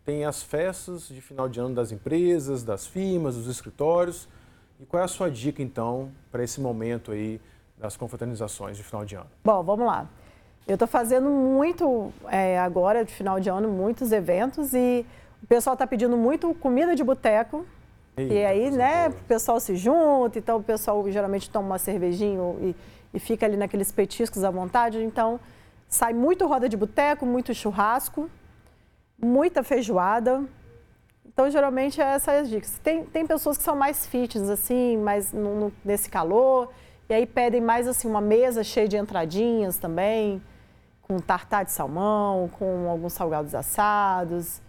tem 0.05 0.23
as 0.23 0.43
festas 0.43 1.07
de 1.07 1.19
final 1.19 1.49
de 1.49 1.59
ano 1.59 1.73
das 1.73 1.91
empresas, 1.91 2.63
das 2.63 2.85
firmas, 2.85 3.35
dos 3.35 3.47
escritórios. 3.47 4.27
E 4.79 4.85
qual 4.85 5.01
é 5.01 5.05
a 5.05 5.07
sua 5.07 5.31
dica, 5.31 5.63
então, 5.63 6.11
para 6.31 6.43
esse 6.43 6.61
momento 6.61 7.11
aí 7.11 7.41
das 7.77 7.97
confraternizações 7.97 8.77
de 8.77 8.83
final 8.83 9.03
de 9.03 9.15
ano? 9.15 9.27
Bom, 9.43 9.63
vamos 9.63 9.85
lá. 9.87 10.07
Eu 10.67 10.75
estou 10.75 10.87
fazendo 10.87 11.29
muito 11.29 12.11
é, 12.27 12.59
agora, 12.59 13.03
de 13.03 13.13
final 13.13 13.39
de 13.39 13.49
ano, 13.49 13.69
muitos 13.69 14.11
eventos 14.11 14.73
e 14.73 15.05
o 15.41 15.47
pessoal 15.47 15.73
está 15.73 15.85
pedindo 15.85 16.17
muito 16.17 16.53
comida 16.55 16.95
de 16.95 17.03
boteco. 17.03 17.65
E 18.17 18.45
aí, 18.45 18.71
né, 18.71 19.09
o 19.09 19.23
pessoal 19.25 19.59
se 19.59 19.75
junta, 19.75 20.39
então 20.39 20.57
o 20.57 20.63
pessoal 20.63 21.03
geralmente 21.11 21.49
toma 21.49 21.67
uma 21.67 21.77
cervejinha 21.77 22.39
e, 22.61 22.75
e 23.15 23.19
fica 23.19 23.45
ali 23.45 23.57
naqueles 23.57 23.91
petiscos 23.91 24.43
à 24.43 24.51
vontade. 24.51 25.01
Então, 25.01 25.39
sai 25.87 26.13
muito 26.13 26.45
roda 26.45 26.67
de 26.69 26.75
boteco, 26.77 27.25
muito 27.25 27.53
churrasco, 27.53 28.29
muita 29.17 29.63
feijoada. 29.63 30.43
Então, 31.25 31.49
geralmente, 31.49 32.01
é 32.01 32.03
essas 32.03 32.43
as 32.43 32.49
dicas. 32.49 32.79
Tem, 32.83 33.03
tem 33.05 33.25
pessoas 33.25 33.57
que 33.57 33.63
são 33.63 33.75
mais 33.75 34.05
fitness, 34.05 34.49
assim, 34.49 34.97
mais 34.97 35.31
no- 35.33 35.71
nesse 35.83 36.09
calor, 36.09 36.71
e 37.09 37.13
aí 37.13 37.25
pedem 37.25 37.61
mais, 37.61 37.87
assim, 37.87 38.07
uma 38.07 38.21
mesa 38.21 38.63
cheia 38.63 38.87
de 38.87 38.97
entradinhas 38.97 39.77
também, 39.77 40.41
com 41.01 41.17
tartar 41.19 41.63
de 41.63 41.71
salmão, 41.71 42.49
com 42.57 42.89
alguns 42.89 43.13
salgados 43.13 43.53
assados, 43.55 44.61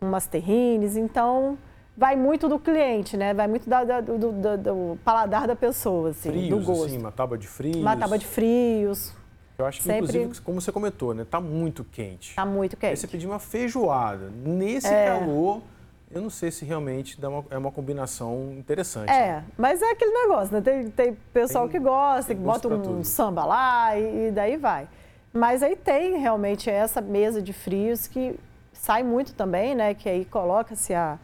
umas 0.00 0.26
terrines. 0.26 0.96
Então, 0.96 1.56
vai 1.98 2.14
muito 2.14 2.48
do 2.48 2.60
cliente, 2.60 3.16
né? 3.16 3.34
Vai 3.34 3.48
muito 3.48 3.68
da- 3.68 3.82
da- 3.82 4.00
do, 4.00 4.16
do- 4.16 4.32
do- 4.32 4.56
do 4.58 4.98
paladar 5.04 5.48
da 5.48 5.56
pessoa, 5.56 6.10
assim, 6.10 6.30
do 6.30 6.38
Frios, 6.38 6.64
gosto. 6.64 6.84
assim, 6.86 6.98
uma 6.98 7.10
tábua 7.10 7.36
de 7.36 7.48
frios. 7.48 7.76
Uma 7.76 7.96
tábua 7.96 8.16
de 8.16 8.24
frios, 8.24 9.12
Eu 9.58 9.66
acho 9.66 9.78
que, 9.78 9.84
sempre- 9.84 10.04
inclusive, 10.16 10.40
como 10.42 10.60
você 10.60 10.70
comentou, 10.70 11.12
né? 11.12 11.26
Tá 11.28 11.40
muito 11.40 11.82
quente. 11.82 12.36
tá 12.36 12.46
muito 12.46 12.74
Aí 12.74 12.80
quente. 12.90 13.00
você 13.00 13.08
pedir 13.08 13.26
uma 13.26 13.40
feijoada. 13.40 14.30
Nesse 14.44 14.86
É. 14.86 15.06
calor, 15.06 15.60
eu 16.08 16.22
não 16.22 16.30
sei 16.30 16.52
se 16.52 16.64
realmente 16.64 17.20
dá 17.20 17.28
uma- 17.28 17.44
é 17.50 17.58
uma 17.58 17.72
combinação 17.72 18.52
interessante. 18.56 19.08
né? 19.08 19.18
É, 19.18 19.42
mas 19.58 19.82
é 19.82 19.90
aquele 19.90 20.12
negócio, 20.12 20.54
né? 20.54 20.60
Tem, 20.60 20.88
tem 20.90 21.18
pessoal 21.32 21.64
Tem- 21.68 21.72
que 21.80 21.84
gosta, 21.84 22.32
que 22.32 22.40
bota 22.40 22.68
um 22.68 22.80
tudo. 22.80 23.04
samba 23.04 23.44
lá 23.44 23.98
e, 23.98 24.28
e 24.28 24.30
daí 24.30 24.56
vai. 24.56 24.88
Mas 25.32 25.64
aí 25.64 25.74
tem 25.74 26.16
realmente 26.18 26.70
essa 26.70 27.00
mesa 27.00 27.42
de 27.42 27.52
frios 27.52 28.06
que 28.06 28.38
sai 28.72 29.02
muito 29.02 29.34
também, 29.34 29.74
né? 29.74 29.92
Que 29.94 30.08
aí 30.08 30.24
coloca-se 30.24 30.94
a, 30.94 31.18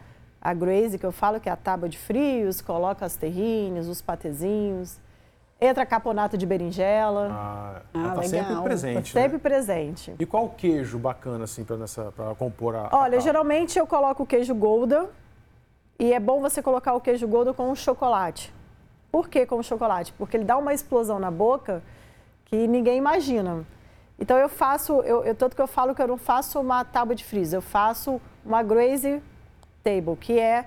a 0.45 0.53
Graze, 0.53 0.99
que 0.99 1.05
eu 1.05 1.11
falo 1.11 1.39
que 1.39 1.49
é 1.49 1.51
a 1.51 1.55
tábua 1.55 1.89
de 1.89 1.97
frios, 1.97 2.61
coloca 2.61 3.03
as 3.03 3.15
terrines, 3.15 3.87
os 3.87 3.99
patezinhos, 4.01 4.99
entra 5.59 5.81
a 5.81 5.85
caponata 5.87 6.37
de 6.37 6.45
berinjela, 6.45 7.29
Ah, 7.31 7.81
Ah, 7.93 7.99
ela 7.99 8.13
tá 8.15 8.21
sempre 8.23 8.47
legal. 8.49 8.63
presente, 8.63 9.11
sempre 9.11 9.33
né? 9.37 9.39
presente. 9.39 10.13
E 10.19 10.25
qual 10.25 10.49
queijo 10.49 10.99
bacana, 10.99 11.45
assim, 11.45 11.63
pra 11.63 12.35
compor 12.35 12.75
a... 12.75 12.81
a 12.81 12.83
Olha, 12.83 13.03
tábua? 13.05 13.19
geralmente 13.21 13.79
eu 13.79 13.87
coloco 13.87 14.21
o 14.21 14.25
queijo 14.25 14.53
Gouda 14.53 15.09
e 15.97 16.13
é 16.13 16.19
bom 16.19 16.39
você 16.41 16.61
colocar 16.61 16.93
o 16.93 17.01
queijo 17.01 17.27
Gouda 17.27 17.51
com 17.51 17.71
o 17.71 17.75
chocolate. 17.75 18.53
Por 19.11 19.27
que 19.27 19.45
com 19.47 19.57
o 19.57 19.63
chocolate? 19.63 20.13
Porque 20.13 20.37
ele 20.37 20.43
dá 20.43 20.57
uma 20.57 20.73
explosão 20.75 21.17
na 21.17 21.31
boca 21.31 21.81
que 22.45 22.67
ninguém 22.67 22.97
imagina. 22.99 23.65
Então 24.19 24.37
eu 24.37 24.47
faço, 24.47 25.01
eu, 25.01 25.23
eu- 25.23 25.33
tanto 25.33 25.55
que 25.55 25.61
eu 25.61 25.67
falo 25.67 25.95
que 25.95 26.01
eu 26.03 26.07
não 26.07 26.17
faço 26.17 26.59
uma 26.59 26.85
tábua 26.85 27.15
de 27.15 27.23
freezer, 27.23 27.57
eu 27.57 27.61
faço 27.63 28.21
uma 28.45 28.61
Graze 28.61 29.23
Table, 29.85 30.17
que 30.19 30.39
é 30.39 30.65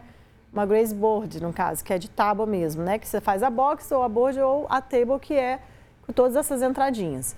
uma 0.53 0.65
Graze 0.65 0.95
Board, 0.95 1.43
no 1.43 1.53
caso, 1.53 1.85
que 1.85 1.93
é 1.93 1.99
de 1.99 2.09
tábua 2.09 2.47
mesmo, 2.47 2.83
né? 2.83 2.99
Que 2.99 3.07
você 3.07 3.21
faz 3.21 3.43
a 3.43 3.51
box 3.51 3.91
ou 3.93 4.03
a 4.03 4.09
board 4.09 4.41
ou 4.41 4.67
a 4.71 4.81
table, 4.81 5.19
que 5.21 5.35
é 5.35 5.59
com 6.07 6.13
todas 6.13 6.37
essas 6.37 6.63
entradinhas. 6.63 7.37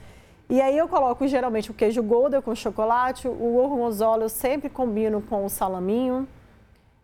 E 0.49 0.61
aí 0.61 0.77
eu 0.77 0.87
coloco 0.87 1.27
geralmente 1.27 1.71
o 1.71 1.75
queijo 1.75 2.03
Gouda 2.03 2.43
com 2.43 2.55
chocolate, 2.55 3.27
o 3.27 3.53
gorgonzola 3.55 4.25
eu 4.25 4.29
sempre 4.29 4.69
combino 4.69 5.23
com 5.23 5.45
o 5.45 5.49
salaminho, 5.49 6.29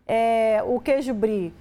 é, 0.07 0.63
o 0.65 0.79
queijo 0.79 1.15
brie 1.15 1.53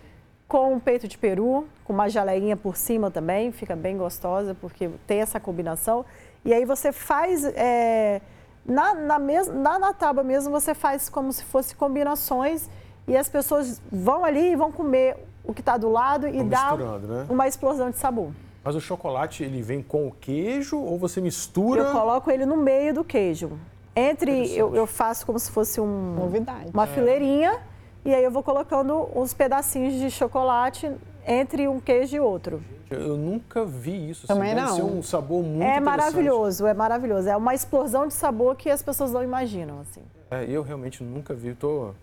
com 0.47 0.79
peito 0.79 1.07
de 1.07 1.17
peru, 1.17 1.67
com 1.83 1.93
uma 1.93 2.07
geleinha 2.07 2.55
por 2.57 2.75
cima 2.75 3.09
também, 3.09 3.51
fica 3.51 3.75
bem 3.75 3.97
gostosa 3.97 4.55
porque 4.61 4.89
tem 5.07 5.21
essa 5.21 5.39
combinação. 5.39 6.05
E 6.43 6.53
aí 6.53 6.65
você 6.65 6.91
faz 6.91 7.43
é, 7.55 8.21
Na, 8.65 8.93
na, 8.93 9.19
mes, 9.19 9.47
na, 9.47 9.77
na 9.77 9.93
tábua 9.93 10.23
mesmo 10.23 10.51
você 10.51 10.73
faz 10.73 11.09
como 11.09 11.31
se 11.31 11.43
fosse 11.43 11.75
combinações 11.75 12.67
e 13.07 13.15
as 13.15 13.29
pessoas 13.29 13.81
vão 13.91 14.23
ali 14.23 14.51
e 14.51 14.55
vão 14.55 14.71
comer 14.71 15.17
o 15.43 15.53
que 15.53 15.61
está 15.61 15.77
do 15.77 15.89
lado 15.89 16.27
e 16.27 16.37
Vão 16.37 16.47
dá 16.47 16.75
né? 16.75 17.25
uma 17.29 17.47
explosão 17.47 17.89
de 17.89 17.97
sabor. 17.97 18.31
Mas 18.63 18.75
o 18.75 18.81
chocolate, 18.81 19.43
ele 19.43 19.61
vem 19.61 19.83
com 19.83 20.07
o 20.07 20.11
queijo 20.11 20.79
ou 20.79 20.97
você 20.97 21.21
mistura? 21.21 21.81
Eu 21.81 21.91
coloco 21.91 22.31
ele 22.31 22.45
no 22.45 22.57
meio 22.57 22.93
do 22.95 23.03
queijo. 23.03 23.51
Entre, 23.95 24.51
eu, 24.55 24.75
eu 24.75 24.87
faço 24.87 25.25
como 25.25 25.37
se 25.37 25.51
fosse 25.51 25.79
um, 25.79 26.15
Novidade. 26.15 26.71
uma 26.73 26.87
fileirinha 26.87 27.61
e 28.03 28.13
aí 28.13 28.23
eu 28.23 28.31
vou 28.31 28.43
colocando 28.43 29.07
uns 29.15 29.33
pedacinhos 29.33 29.93
de 29.93 30.09
chocolate 30.09 30.91
entre 31.25 31.67
um 31.67 31.79
queijo 31.79 32.15
e 32.15 32.19
outro. 32.19 32.61
Eu 32.89 33.17
nunca 33.17 33.65
vi 33.65 34.11
isso. 34.11 34.27
Também 34.27 34.53
Deve 34.53 34.67
não. 34.67 34.75
ser 34.75 34.83
um 34.83 35.01
sabor 35.01 35.43
muito 35.43 35.63
é 35.63 35.79
maravilhoso, 35.79 36.67
é 36.67 36.73
maravilhoso. 36.73 37.29
É 37.29 37.35
uma 37.35 37.53
explosão 37.53 38.07
de 38.07 38.13
sabor 38.13 38.55
que 38.55 38.69
as 38.69 38.83
pessoas 38.83 39.11
não 39.11 39.23
imaginam, 39.23 39.79
assim. 39.81 40.01
É, 40.29 40.45
eu 40.45 40.61
realmente 40.61 41.03
nunca 41.03 41.33
vi. 41.33 41.53
Tô... 41.55 41.93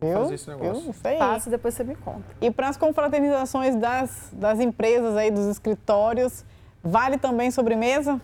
Viu? 0.00 0.20
fazer 0.20 0.34
esse 0.34 0.48
negócio. 0.48 0.94
Aí. 1.02 1.18
Faço 1.18 1.48
e 1.48 1.50
depois 1.50 1.74
você 1.74 1.82
me 1.82 1.96
conta. 1.96 2.24
E 2.40 2.50
para 2.50 2.68
as 2.68 2.76
confraternizações 2.76 3.74
das, 3.74 4.30
das 4.32 4.60
empresas 4.60 5.16
aí, 5.16 5.30
dos 5.30 5.46
escritórios, 5.46 6.44
vale 6.82 7.18
também 7.18 7.50
sobremesa? 7.50 8.20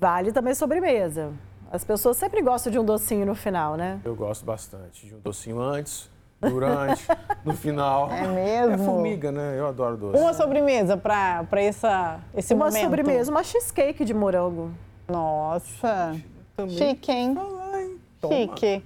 Vale 0.00 0.32
também 0.32 0.52
sobremesa. 0.54 1.32
As 1.70 1.84
pessoas 1.84 2.16
sempre 2.16 2.42
gostam 2.42 2.72
de 2.72 2.78
um 2.78 2.84
docinho 2.84 3.24
no 3.24 3.34
final, 3.34 3.76
né? 3.76 4.00
Eu 4.04 4.16
gosto 4.16 4.44
bastante 4.44 5.06
de 5.06 5.14
um 5.14 5.20
docinho 5.20 5.60
antes, 5.60 6.10
durante, 6.40 7.06
no 7.44 7.54
final. 7.54 8.10
É 8.10 8.26
mesmo? 8.26 8.74
É 8.74 8.78
formiga, 8.78 9.30
né? 9.30 9.58
Eu 9.58 9.66
adoro 9.68 9.96
doce. 9.96 10.18
Uma 10.20 10.34
sobremesa 10.34 10.96
para 10.96 11.46
esse 11.62 12.52
uma 12.52 12.66
momento? 12.66 12.82
sobremesa, 12.82 13.30
uma 13.30 13.44
cheesecake 13.44 14.04
de 14.04 14.12
morango. 14.12 14.72
Nossa, 15.08 16.16
Também. 16.56 16.76
chique, 16.76 17.12
hein? 17.12 17.36
Ai, 17.72 17.96
toma. 18.20 18.34
Chique. 18.34 18.82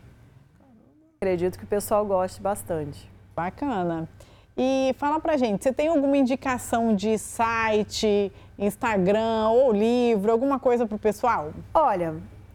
Acredito 1.23 1.59
que 1.59 1.65
o 1.65 1.67
pessoal 1.67 2.03
goste 2.07 2.41
bastante. 2.41 3.07
Bacana. 3.37 4.09
E 4.57 4.95
fala 4.97 5.21
pra 5.21 5.37
gente, 5.37 5.63
você 5.63 5.71
tem 5.71 5.89
alguma 5.89 6.17
indicação 6.17 6.97
de 6.97 7.19
site, 7.19 8.33
Instagram 8.59 9.51
ou 9.51 9.71
livro, 9.71 10.33
alguma 10.33 10.59
coisa 10.59 10.87
pro 10.87 10.99
pessoal? 10.99 11.51
Olha, 11.75 12.15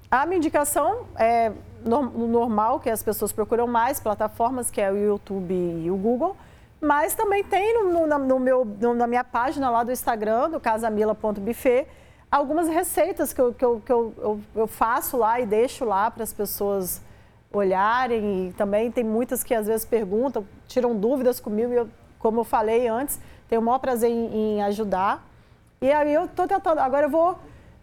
a 0.09 0.25
minha 0.25 0.37
indicação 0.39 1.05
é 1.15 1.51
no- 1.85 2.05
no 2.09 2.27
normal, 2.27 2.79
que 2.79 2.89
as 2.89 3.03
pessoas 3.03 3.31
procuram 3.31 3.67
mais, 3.67 3.99
plataformas, 3.99 4.71
que 4.71 4.81
é 4.81 4.91
o 4.91 4.97
YouTube 4.97 5.53
e 5.53 5.91
o 5.91 5.95
Google. 5.95 6.35
Mas 6.81 7.13
também 7.13 7.43
tem 7.43 7.71
no, 7.83 7.91
no- 7.93 8.07
na, 8.07 8.17
no 8.17 8.39
meu, 8.39 8.65
no- 8.65 8.95
na 8.95 9.05
minha 9.05 9.23
página 9.23 9.69
lá 9.69 9.83
do 9.83 9.91
Instagram, 9.91 10.49
do 10.49 10.59
casamila.buffet, 10.59 11.85
algumas 12.31 12.67
receitas 12.67 13.31
que, 13.31 13.39
eu, 13.39 13.53
que, 13.53 13.63
eu, 13.63 13.79
que 13.85 13.91
eu, 13.91 14.39
eu 14.55 14.65
faço 14.65 15.17
lá 15.17 15.39
e 15.39 15.45
deixo 15.45 15.85
lá 15.85 16.09
para 16.09 16.23
as 16.23 16.33
pessoas 16.33 16.99
olharem. 17.57 18.49
E 18.49 18.53
também 18.53 18.91
tem 18.91 19.03
muitas 19.03 19.43
que 19.43 19.53
às 19.53 19.67
vezes 19.67 19.85
perguntam, 19.85 20.45
tiram 20.67 20.95
dúvidas 20.95 21.39
comigo. 21.39 21.71
E 21.73 21.75
eu, 21.77 21.89
como 22.19 22.39
eu 22.41 22.43
falei 22.43 22.87
antes, 22.87 23.19
tenho 23.47 23.61
o 23.61 23.65
maior 23.65 23.79
prazer 23.79 24.09
em, 24.09 24.55
em 24.57 24.63
ajudar. 24.63 25.25
E 25.81 25.91
aí 25.91 26.13
eu 26.13 26.25
estou 26.25 26.47
tentando, 26.47 26.79
agora 26.79 27.05
eu 27.05 27.09
vou, 27.09 27.37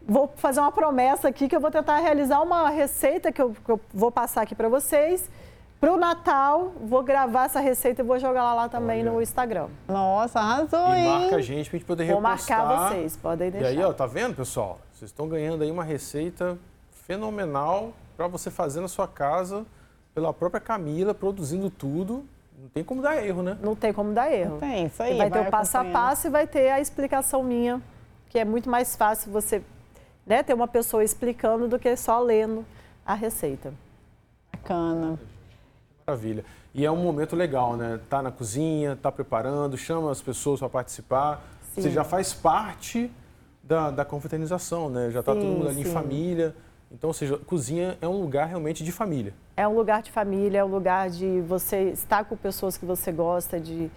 vou 0.06 0.32
fazer 0.36 0.60
uma 0.60 0.72
promessa 0.72 1.28
aqui 1.28 1.48
que 1.48 1.54
eu 1.54 1.60
vou 1.60 1.70
tentar 1.70 1.98
realizar 1.98 2.40
uma 2.40 2.68
receita 2.70 3.30
que 3.30 3.40
eu, 3.40 3.54
que 3.64 3.70
eu 3.70 3.80
vou 3.92 4.10
passar 4.10 4.42
aqui 4.42 4.54
para 4.54 4.68
vocês. 4.68 5.30
Para 5.78 5.92
o 5.92 5.96
Natal, 5.96 6.72
vou 6.80 7.02
gravar 7.02 7.46
essa 7.46 7.58
receita 7.58 8.02
e 8.02 8.04
vou 8.04 8.16
jogar 8.16 8.44
lá, 8.44 8.54
lá 8.54 8.68
também 8.68 9.00
Olha. 9.02 9.10
no 9.10 9.20
Instagram. 9.20 9.66
Nossa, 9.88 10.38
arrasou, 10.38 10.94
E 10.94 10.98
hein? 11.00 11.08
marca 11.08 11.36
a 11.36 11.40
gente 11.42 11.68
pra 11.68 11.76
gente 11.78 11.86
poder 11.86 12.06
Vou 12.06 12.20
repostar. 12.20 12.58
marcar 12.66 12.88
vocês, 12.90 13.16
podem 13.16 13.48
E 13.48 13.50
deixar. 13.50 13.66
aí, 13.68 13.82
ó, 13.82 13.92
tá 13.92 14.06
vendo, 14.06 14.36
pessoal? 14.36 14.78
Vocês 14.92 15.10
estão 15.10 15.28
ganhando 15.28 15.64
aí 15.64 15.70
uma 15.72 15.82
receita 15.82 16.56
fenomenal 17.04 17.92
para 18.16 18.26
você 18.26 18.50
fazer 18.50 18.80
na 18.80 18.88
sua 18.88 19.08
casa 19.08 19.64
pela 20.14 20.32
própria 20.32 20.60
Camila, 20.60 21.14
produzindo 21.14 21.70
tudo. 21.70 22.24
Não 22.58 22.68
tem 22.68 22.84
como 22.84 23.02
dar 23.02 23.24
erro, 23.24 23.42
né? 23.42 23.58
Não 23.60 23.74
tem 23.74 23.92
como 23.92 24.12
dar 24.12 24.32
erro. 24.32 24.58
Tem, 24.58 24.86
isso 24.86 25.02
aí. 25.02 25.16
vai 25.16 25.30
ter 25.30 25.40
o 25.40 25.50
passo 25.50 25.78
a 25.78 25.84
passo 25.84 26.26
e 26.26 26.30
vai 26.30 26.46
ter 26.46 26.70
a 26.70 26.80
explicação 26.80 27.42
minha, 27.42 27.82
que 28.28 28.38
é 28.38 28.44
muito 28.44 28.70
mais 28.70 28.94
fácil 28.94 29.32
você 29.32 29.62
né, 30.26 30.42
ter 30.42 30.54
uma 30.54 30.68
pessoa 30.68 31.02
explicando 31.02 31.66
do 31.66 31.78
que 31.78 31.96
só 31.96 32.20
lendo 32.20 32.64
a 33.04 33.14
receita. 33.14 33.72
Bacana. 34.52 35.18
Maravilha. 36.06 36.44
E 36.74 36.86
é 36.86 36.90
um 36.90 36.96
momento 36.96 37.34
legal, 37.34 37.76
né? 37.76 38.00
Tá 38.08 38.22
na 38.22 38.30
cozinha, 38.30 38.96
tá 39.00 39.10
preparando, 39.10 39.76
chama 39.76 40.10
as 40.10 40.22
pessoas 40.22 40.60
para 40.60 40.68
participar. 40.68 41.42
Sim. 41.74 41.82
Você 41.82 41.90
já 41.90 42.04
faz 42.04 42.32
parte 42.32 43.10
da, 43.62 43.90
da 43.90 44.04
confraternização, 44.04 44.88
né? 44.88 45.10
Já 45.10 45.22
tá 45.22 45.32
todo 45.32 45.42
Sim, 45.42 45.48
mundo 45.48 45.68
ali 45.68 45.80
em 45.80 45.84
sim. 45.84 45.92
família. 45.92 46.54
Então, 46.92 47.08
ou 47.08 47.14
seja, 47.14 47.38
cozinha 47.38 47.96
é 48.00 48.06
um 48.06 48.20
lugar 48.20 48.46
realmente 48.46 48.84
de 48.84 48.92
família. 48.92 49.32
É 49.56 49.66
um 49.66 49.74
lugar 49.74 50.02
de 50.02 50.10
família, 50.10 50.58
é 50.58 50.64
um 50.64 50.68
lugar 50.68 51.08
de 51.08 51.40
você 51.40 51.90
estar 51.90 52.24
com 52.24 52.36
pessoas 52.36 52.76
que 52.76 52.84
você 52.84 53.10
gosta, 53.10 53.58
de 53.58 53.90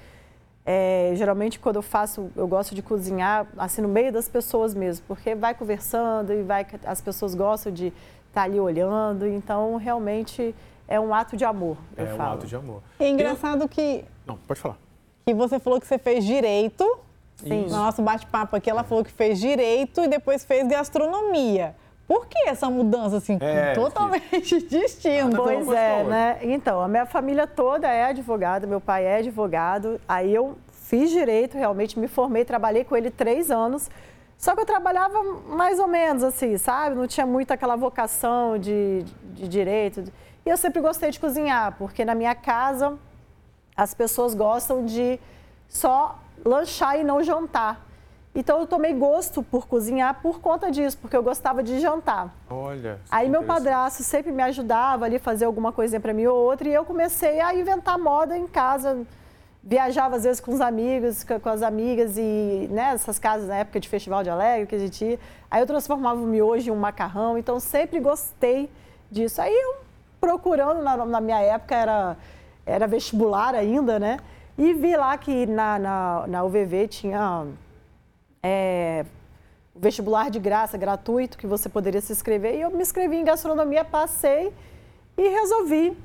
é, 0.66 1.12
geralmente 1.16 1.60
quando 1.60 1.76
eu 1.76 1.82
faço, 1.82 2.32
eu 2.36 2.48
gosto 2.48 2.74
de 2.74 2.82
cozinhar 2.82 3.48
assim 3.58 3.82
no 3.82 3.88
meio 3.90 4.12
das 4.12 4.28
pessoas 4.28 4.74
mesmo, 4.74 5.06
porque 5.08 5.36
vai 5.36 5.54
conversando 5.54 6.34
e 6.34 6.42
vai 6.42 6.66
as 6.86 7.02
pessoas 7.02 7.36
gostam 7.36 7.72
de 7.72 7.94
estar 8.30 8.44
ali 8.44 8.60
olhando, 8.60 9.28
então 9.28 9.76
realmente 9.76 10.56
é 10.88 11.00
um 11.00 11.14
ato 11.14 11.38
de 11.38 11.46
amor, 11.46 11.78
eu 11.98 12.08
é 12.08 12.14
um 12.14 12.18
falo. 12.18 12.34
ato 12.36 12.48
de 12.48 12.56
amor. 12.56 12.82
É 13.00 13.10
engraçado 13.10 13.68
que, 13.68 14.06
Não, 14.26 14.38
pode 14.38 14.60
falar. 14.60 14.78
que 15.26 15.34
você 15.34 15.60
falou 15.60 15.80
que 15.80 15.86
você 15.88 15.98
fez 15.98 16.24
direito. 16.24 17.00
Sim. 17.36 17.64
No 17.64 17.72
nosso 17.72 18.02
bate-papo 18.02 18.56
aqui, 18.56 18.70
ela 18.70 18.84
falou 18.86 19.04
que 19.04 19.12
fez 19.12 19.38
direito 19.40 20.02
e 20.02 20.08
depois 20.08 20.46
fez 20.46 20.66
gastronomia. 20.70 21.76
Por 22.08 22.28
que 22.28 22.48
essa 22.48 22.70
mudança, 22.70 23.18
assim, 23.18 23.38
É, 23.42 23.74
totalmente 23.74 24.62
distinta? 24.68 25.42
Uma 25.42 25.44
Pois 25.44 25.68
é, 25.70 26.04
né? 26.04 26.40
Então, 26.42 26.82
a 26.82 26.88
minha 26.88 27.06
família 27.06 27.48
toda 27.48 27.88
é 27.88 28.06
advogada, 28.06 28.68
meu 28.68 28.80
pai 28.80 29.06
é 29.06 29.18
advogado. 29.18 30.00
Aí 30.08 30.34
eu 30.34 30.56
fiz 30.72 31.10
direito, 31.10 31.58
realmente 31.58 31.98
me 31.98 32.08
formei, 32.08 32.46
trabalhei 32.46 32.84
com 32.84 32.96
ele 32.96 33.10
três 33.10 33.50
anos. 33.50 33.90
Só 34.38 34.54
que 34.54 34.62
eu 34.62 34.66
trabalhava 34.66 35.24
mais 35.48 35.80
ou 35.80 35.88
menos 35.88 36.24
assim, 36.24 36.58
sabe? 36.58 36.96
Não 36.96 37.08
tinha 37.08 37.26
muito 37.26 37.52
aquela 37.52 37.76
vocação 37.76 38.58
de, 38.58 39.04
de 39.34 39.48
direito. 39.48 40.04
E 40.46 40.50
eu 40.50 40.58
sempre 40.58 40.82
gostei 40.82 41.10
de 41.10 41.20
cozinhar, 41.20 41.76
porque 41.78 42.06
na 42.06 42.14
minha 42.14 42.36
casa 42.36 43.00
as 43.76 43.94
pessoas 43.96 44.36
gostam 44.36 44.86
de 44.86 45.20
só 45.68 46.20
lanchar 46.46 47.00
e 47.00 47.04
não 47.04 47.24
jantar. 47.24 47.84
Então 48.36 48.60
eu 48.60 48.68
tomei 48.68 48.94
gosto 48.94 49.42
por 49.42 49.66
cozinhar 49.66 50.22
por 50.22 50.42
conta 50.42 50.70
disso, 50.70 50.98
porque 50.98 51.16
eu 51.16 51.24
gostava 51.24 51.64
de 51.64 51.80
jantar. 51.80 52.36
Olha. 52.50 53.00
Aí 53.10 53.30
meu 53.30 53.44
padrasto 53.44 54.04
sempre 54.04 54.30
me 54.34 54.44
ajudava 54.44 55.06
ali 55.06 55.16
a 55.16 55.20
fazer 55.20 55.46
alguma 55.46 55.72
coisinha 55.72 56.02
para 56.02 56.14
mim 56.14 56.26
ou 56.26 56.38
outra 56.38 56.68
e 56.68 56.74
eu 56.74 56.84
comecei 56.84 57.40
a 57.40 57.56
inventar 57.56 57.98
moda 57.98 58.38
em 58.38 58.46
casa. 58.46 59.08
Viajava 59.64 60.18
às 60.18 60.24
vezes 60.24 60.42
com 60.42 60.52
os 60.52 60.60
amigos, 60.60 61.24
com 61.24 61.40
com 61.40 61.50
as 61.50 61.62
amigas 61.62 62.18
e 62.18 62.68
né, 62.70 62.92
essas 62.94 63.18
casas 63.18 63.48
na 63.48 63.56
época 63.56 63.80
de 63.80 63.88
festival 63.88 64.22
de 64.22 64.30
alegre 64.30 64.68
que 64.68 64.76
a 64.76 64.80
gente 64.80 65.04
ia. 65.04 65.20
Aí 65.50 65.62
eu 65.62 65.66
transformava 65.66 66.20
o 66.20 66.28
miojo 66.28 66.70
em 66.70 66.72
um 66.72 66.76
macarrão, 66.76 67.38
então 67.38 67.58
sempre 67.58 68.02
gostei 68.02 68.70
disso. 69.10 69.42
Aí 69.42 69.54
eu 69.54 69.76
procurando 70.20 70.84
na, 70.84 71.06
na 71.06 71.22
minha 71.22 71.40
época 71.40 71.74
era 71.74 72.18
era 72.66 72.88
vestibular 72.88 73.56
ainda, 73.56 73.98
né? 73.98 74.18
E 74.58 74.74
vi 74.74 74.96
lá 74.96 75.18
que 75.18 75.46
na, 75.46 75.78
na, 75.78 76.28
na 76.28 76.44
UVV 76.44 76.88
tinha 76.88 77.46
é, 78.48 79.06
o 79.74 79.80
vestibular 79.80 80.30
de 80.30 80.40
graça, 80.40 80.78
gratuito, 80.78 81.36
que 81.36 81.48
você 81.48 81.68
poderia 81.68 82.00
se 82.00 82.14
inscrever. 82.14 82.54
E 82.56 82.62
eu 82.62 82.70
me 82.70 82.82
inscrevi 82.84 83.16
em 83.16 83.24
gastronomia, 83.26 83.84
passei 83.84 84.54
e 85.18 85.28
resolvi 85.28 85.98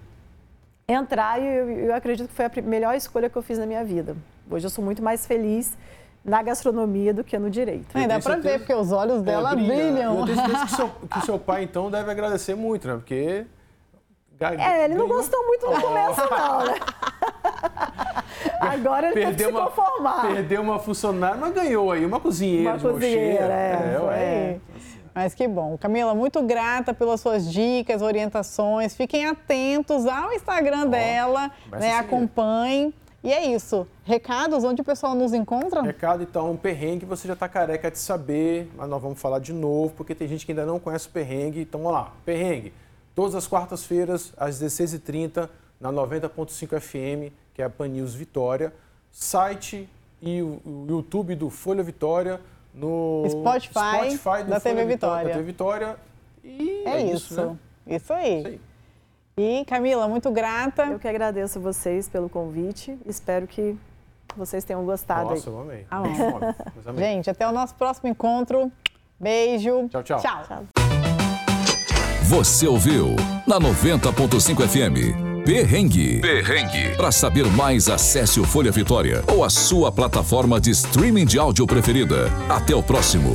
entrar. 0.88 1.38
E 1.40 1.46
eu, 1.46 1.70
eu 1.70 1.94
acredito 1.94 2.28
que 2.28 2.34
foi 2.34 2.46
a 2.46 2.50
melhor 2.62 2.94
escolha 2.94 3.28
que 3.28 3.36
eu 3.36 3.42
fiz 3.42 3.58
na 3.58 3.66
minha 3.66 3.84
vida. 3.84 4.16
Hoje 4.50 4.64
eu 4.66 4.70
sou 4.70 4.82
muito 4.82 5.02
mais 5.02 5.26
feliz 5.26 5.76
na 6.24 6.42
gastronomia 6.42 7.12
do 7.12 7.22
que 7.22 7.38
no 7.38 7.50
direito. 7.50 7.96
É, 7.96 8.06
dá 8.08 8.18
pra 8.18 8.36
ver, 8.36 8.58
porque 8.60 8.74
os 8.74 8.90
olhos 8.90 9.20
dela 9.22 9.52
É, 9.52 9.54
brilha. 9.56 9.74
brilham. 9.74 10.18
Eu 10.18 10.24
tenho 10.24 10.36
certeza 10.38 10.64
que 10.64 10.72
seu, 10.72 10.88
que 11.12 11.20
seu 11.26 11.38
pai, 11.38 11.64
então, 11.64 11.90
deve 11.90 12.10
agradecer 12.10 12.54
muito, 12.54 12.88
né? 12.88 12.94
Porque. 12.94 13.44
É, 14.40 14.84
ele 14.86 14.94
não 14.94 15.06
gostou 15.06 15.46
muito 15.46 15.66
no 15.66 15.78
começo, 15.78 16.20
não, 16.30 16.64
né? 16.64 16.74
Agora 18.60 19.06
ele 19.06 19.14
tem 19.14 19.22
que 19.22 19.28
Perdeu 19.28 19.48
se 19.48 19.54
uma, 19.56 19.70
conformar. 19.70 20.26
perdeu 20.34 20.62
uma 20.62 20.78
funcionária, 20.78 21.36
mas 21.36 21.52
ganhou 21.54 21.90
aí 21.90 22.04
uma 22.04 22.20
cozinheira 22.20 22.70
Uma 22.74 22.78
cozinheira, 22.78 23.44
é, 23.52 24.00
ué. 24.02 24.18
é. 24.22 24.60
Mas 25.14 25.34
que 25.34 25.48
bom. 25.48 25.76
Camila, 25.76 26.14
muito 26.14 26.40
grata 26.42 26.94
pelas 26.94 27.20
suas 27.20 27.50
dicas, 27.50 28.00
orientações. 28.00 28.94
Fiquem 28.94 29.26
atentos 29.26 30.06
ao 30.06 30.32
Instagram 30.32 30.86
dela, 30.86 31.50
começa 31.64 31.86
né? 31.86 31.98
Acompanhem. 31.98 32.94
E 33.22 33.32
é 33.32 33.44
isso. 33.44 33.86
Recados, 34.04 34.64
onde 34.64 34.80
o 34.80 34.84
pessoal 34.84 35.14
nos 35.14 35.34
encontra? 35.34 35.82
Recado, 35.82 36.22
então, 36.22 36.52
um 36.52 36.56
perrengue 36.56 37.04
você 37.04 37.26
já 37.28 37.34
está 37.34 37.48
careca 37.48 37.90
de 37.90 37.98
saber, 37.98 38.70
mas 38.76 38.88
nós 38.88 39.02
vamos 39.02 39.20
falar 39.20 39.40
de 39.40 39.52
novo, 39.52 39.92
porque 39.94 40.14
tem 40.14 40.26
gente 40.28 40.46
que 40.46 40.52
ainda 40.52 40.64
não 40.64 40.78
conhece 40.78 41.08
o 41.08 41.10
perrengue. 41.10 41.60
Então, 41.62 41.80
vamos 41.82 41.94
lá. 41.96 42.12
Perrengue. 42.24 42.72
Todas 43.14 43.34
as 43.34 43.46
quartas-feiras, 43.46 44.32
às 44.38 44.58
16h30, 44.62 45.50
na 45.78 45.92
90.5 45.92 46.80
FM, 46.80 47.32
que 47.60 47.62
é 47.62 47.66
a 47.66 47.70
Pan 47.70 47.88
News 47.88 48.14
Vitória. 48.14 48.72
Site 49.12 49.86
e 50.22 50.40
o, 50.40 50.86
YouTube 50.88 51.34
do 51.34 51.50
Folha 51.50 51.82
Vitória, 51.82 52.40
no 52.72 53.24
Spotify 53.28 54.16
Spotify 54.16 54.44
do 54.44 54.50
da 54.50 54.60
Folha 54.60 54.76
TV 54.76 54.84
Vitória, 54.86 54.86
Vitória. 54.86 55.24
da 55.24 55.32
TV 55.32 55.42
Vitória 55.44 55.96
E 56.42 56.82
É, 56.86 57.02
é, 57.02 57.12
isso. 57.12 57.34
né? 57.34 57.56
Isso 57.86 58.12
aí. 58.14 58.38
Isso 58.38 58.48
aí. 58.48 58.60
E 59.36 59.64
Camila, 59.66 60.08
muito 60.08 60.30
grata. 60.30 60.86
Eu 60.86 60.98
que 60.98 61.08
agradeço 61.08 61.58
a 61.58 61.62
vocês 61.62 62.08
pelo 62.08 62.28
convite. 62.30 62.98
Espero 63.06 63.46
que 63.46 63.76
vocês 64.36 64.64
tenham 64.64 64.84
gostado 64.84 65.30
Nossa, 65.30 65.50
aí. 65.50 65.54
eu 65.54 65.60
amei. 65.60 65.86
Fome, 66.16 66.54
mas 66.76 66.86
amei. 66.86 67.04
Gente, 67.04 67.28
até 67.30 67.46
o 67.46 67.52
nosso 67.52 67.74
próximo 67.74 68.08
encontro. 68.08 68.72
Beijo. 69.18 69.88
Tchau, 69.88 70.02
tchau. 70.02 70.20
Tchau. 70.20 70.44
Tchau. 70.46 70.64
Você 72.24 72.66
ouviu 72.66 73.16
na 73.46 73.58
90.5 73.58 74.66
FM. 74.66 75.29
Perrengue. 75.44 76.20
Perrengue. 76.20 76.96
Para 76.96 77.10
saber 77.10 77.46
mais, 77.46 77.88
acesse 77.88 78.38
o 78.38 78.44
Folha 78.44 78.70
Vitória 78.70 79.24
ou 79.26 79.42
a 79.42 79.50
sua 79.50 79.90
plataforma 79.90 80.60
de 80.60 80.70
streaming 80.70 81.24
de 81.24 81.38
áudio 81.38 81.66
preferida. 81.66 82.30
Até 82.48 82.74
o 82.74 82.82
próximo. 82.82 83.34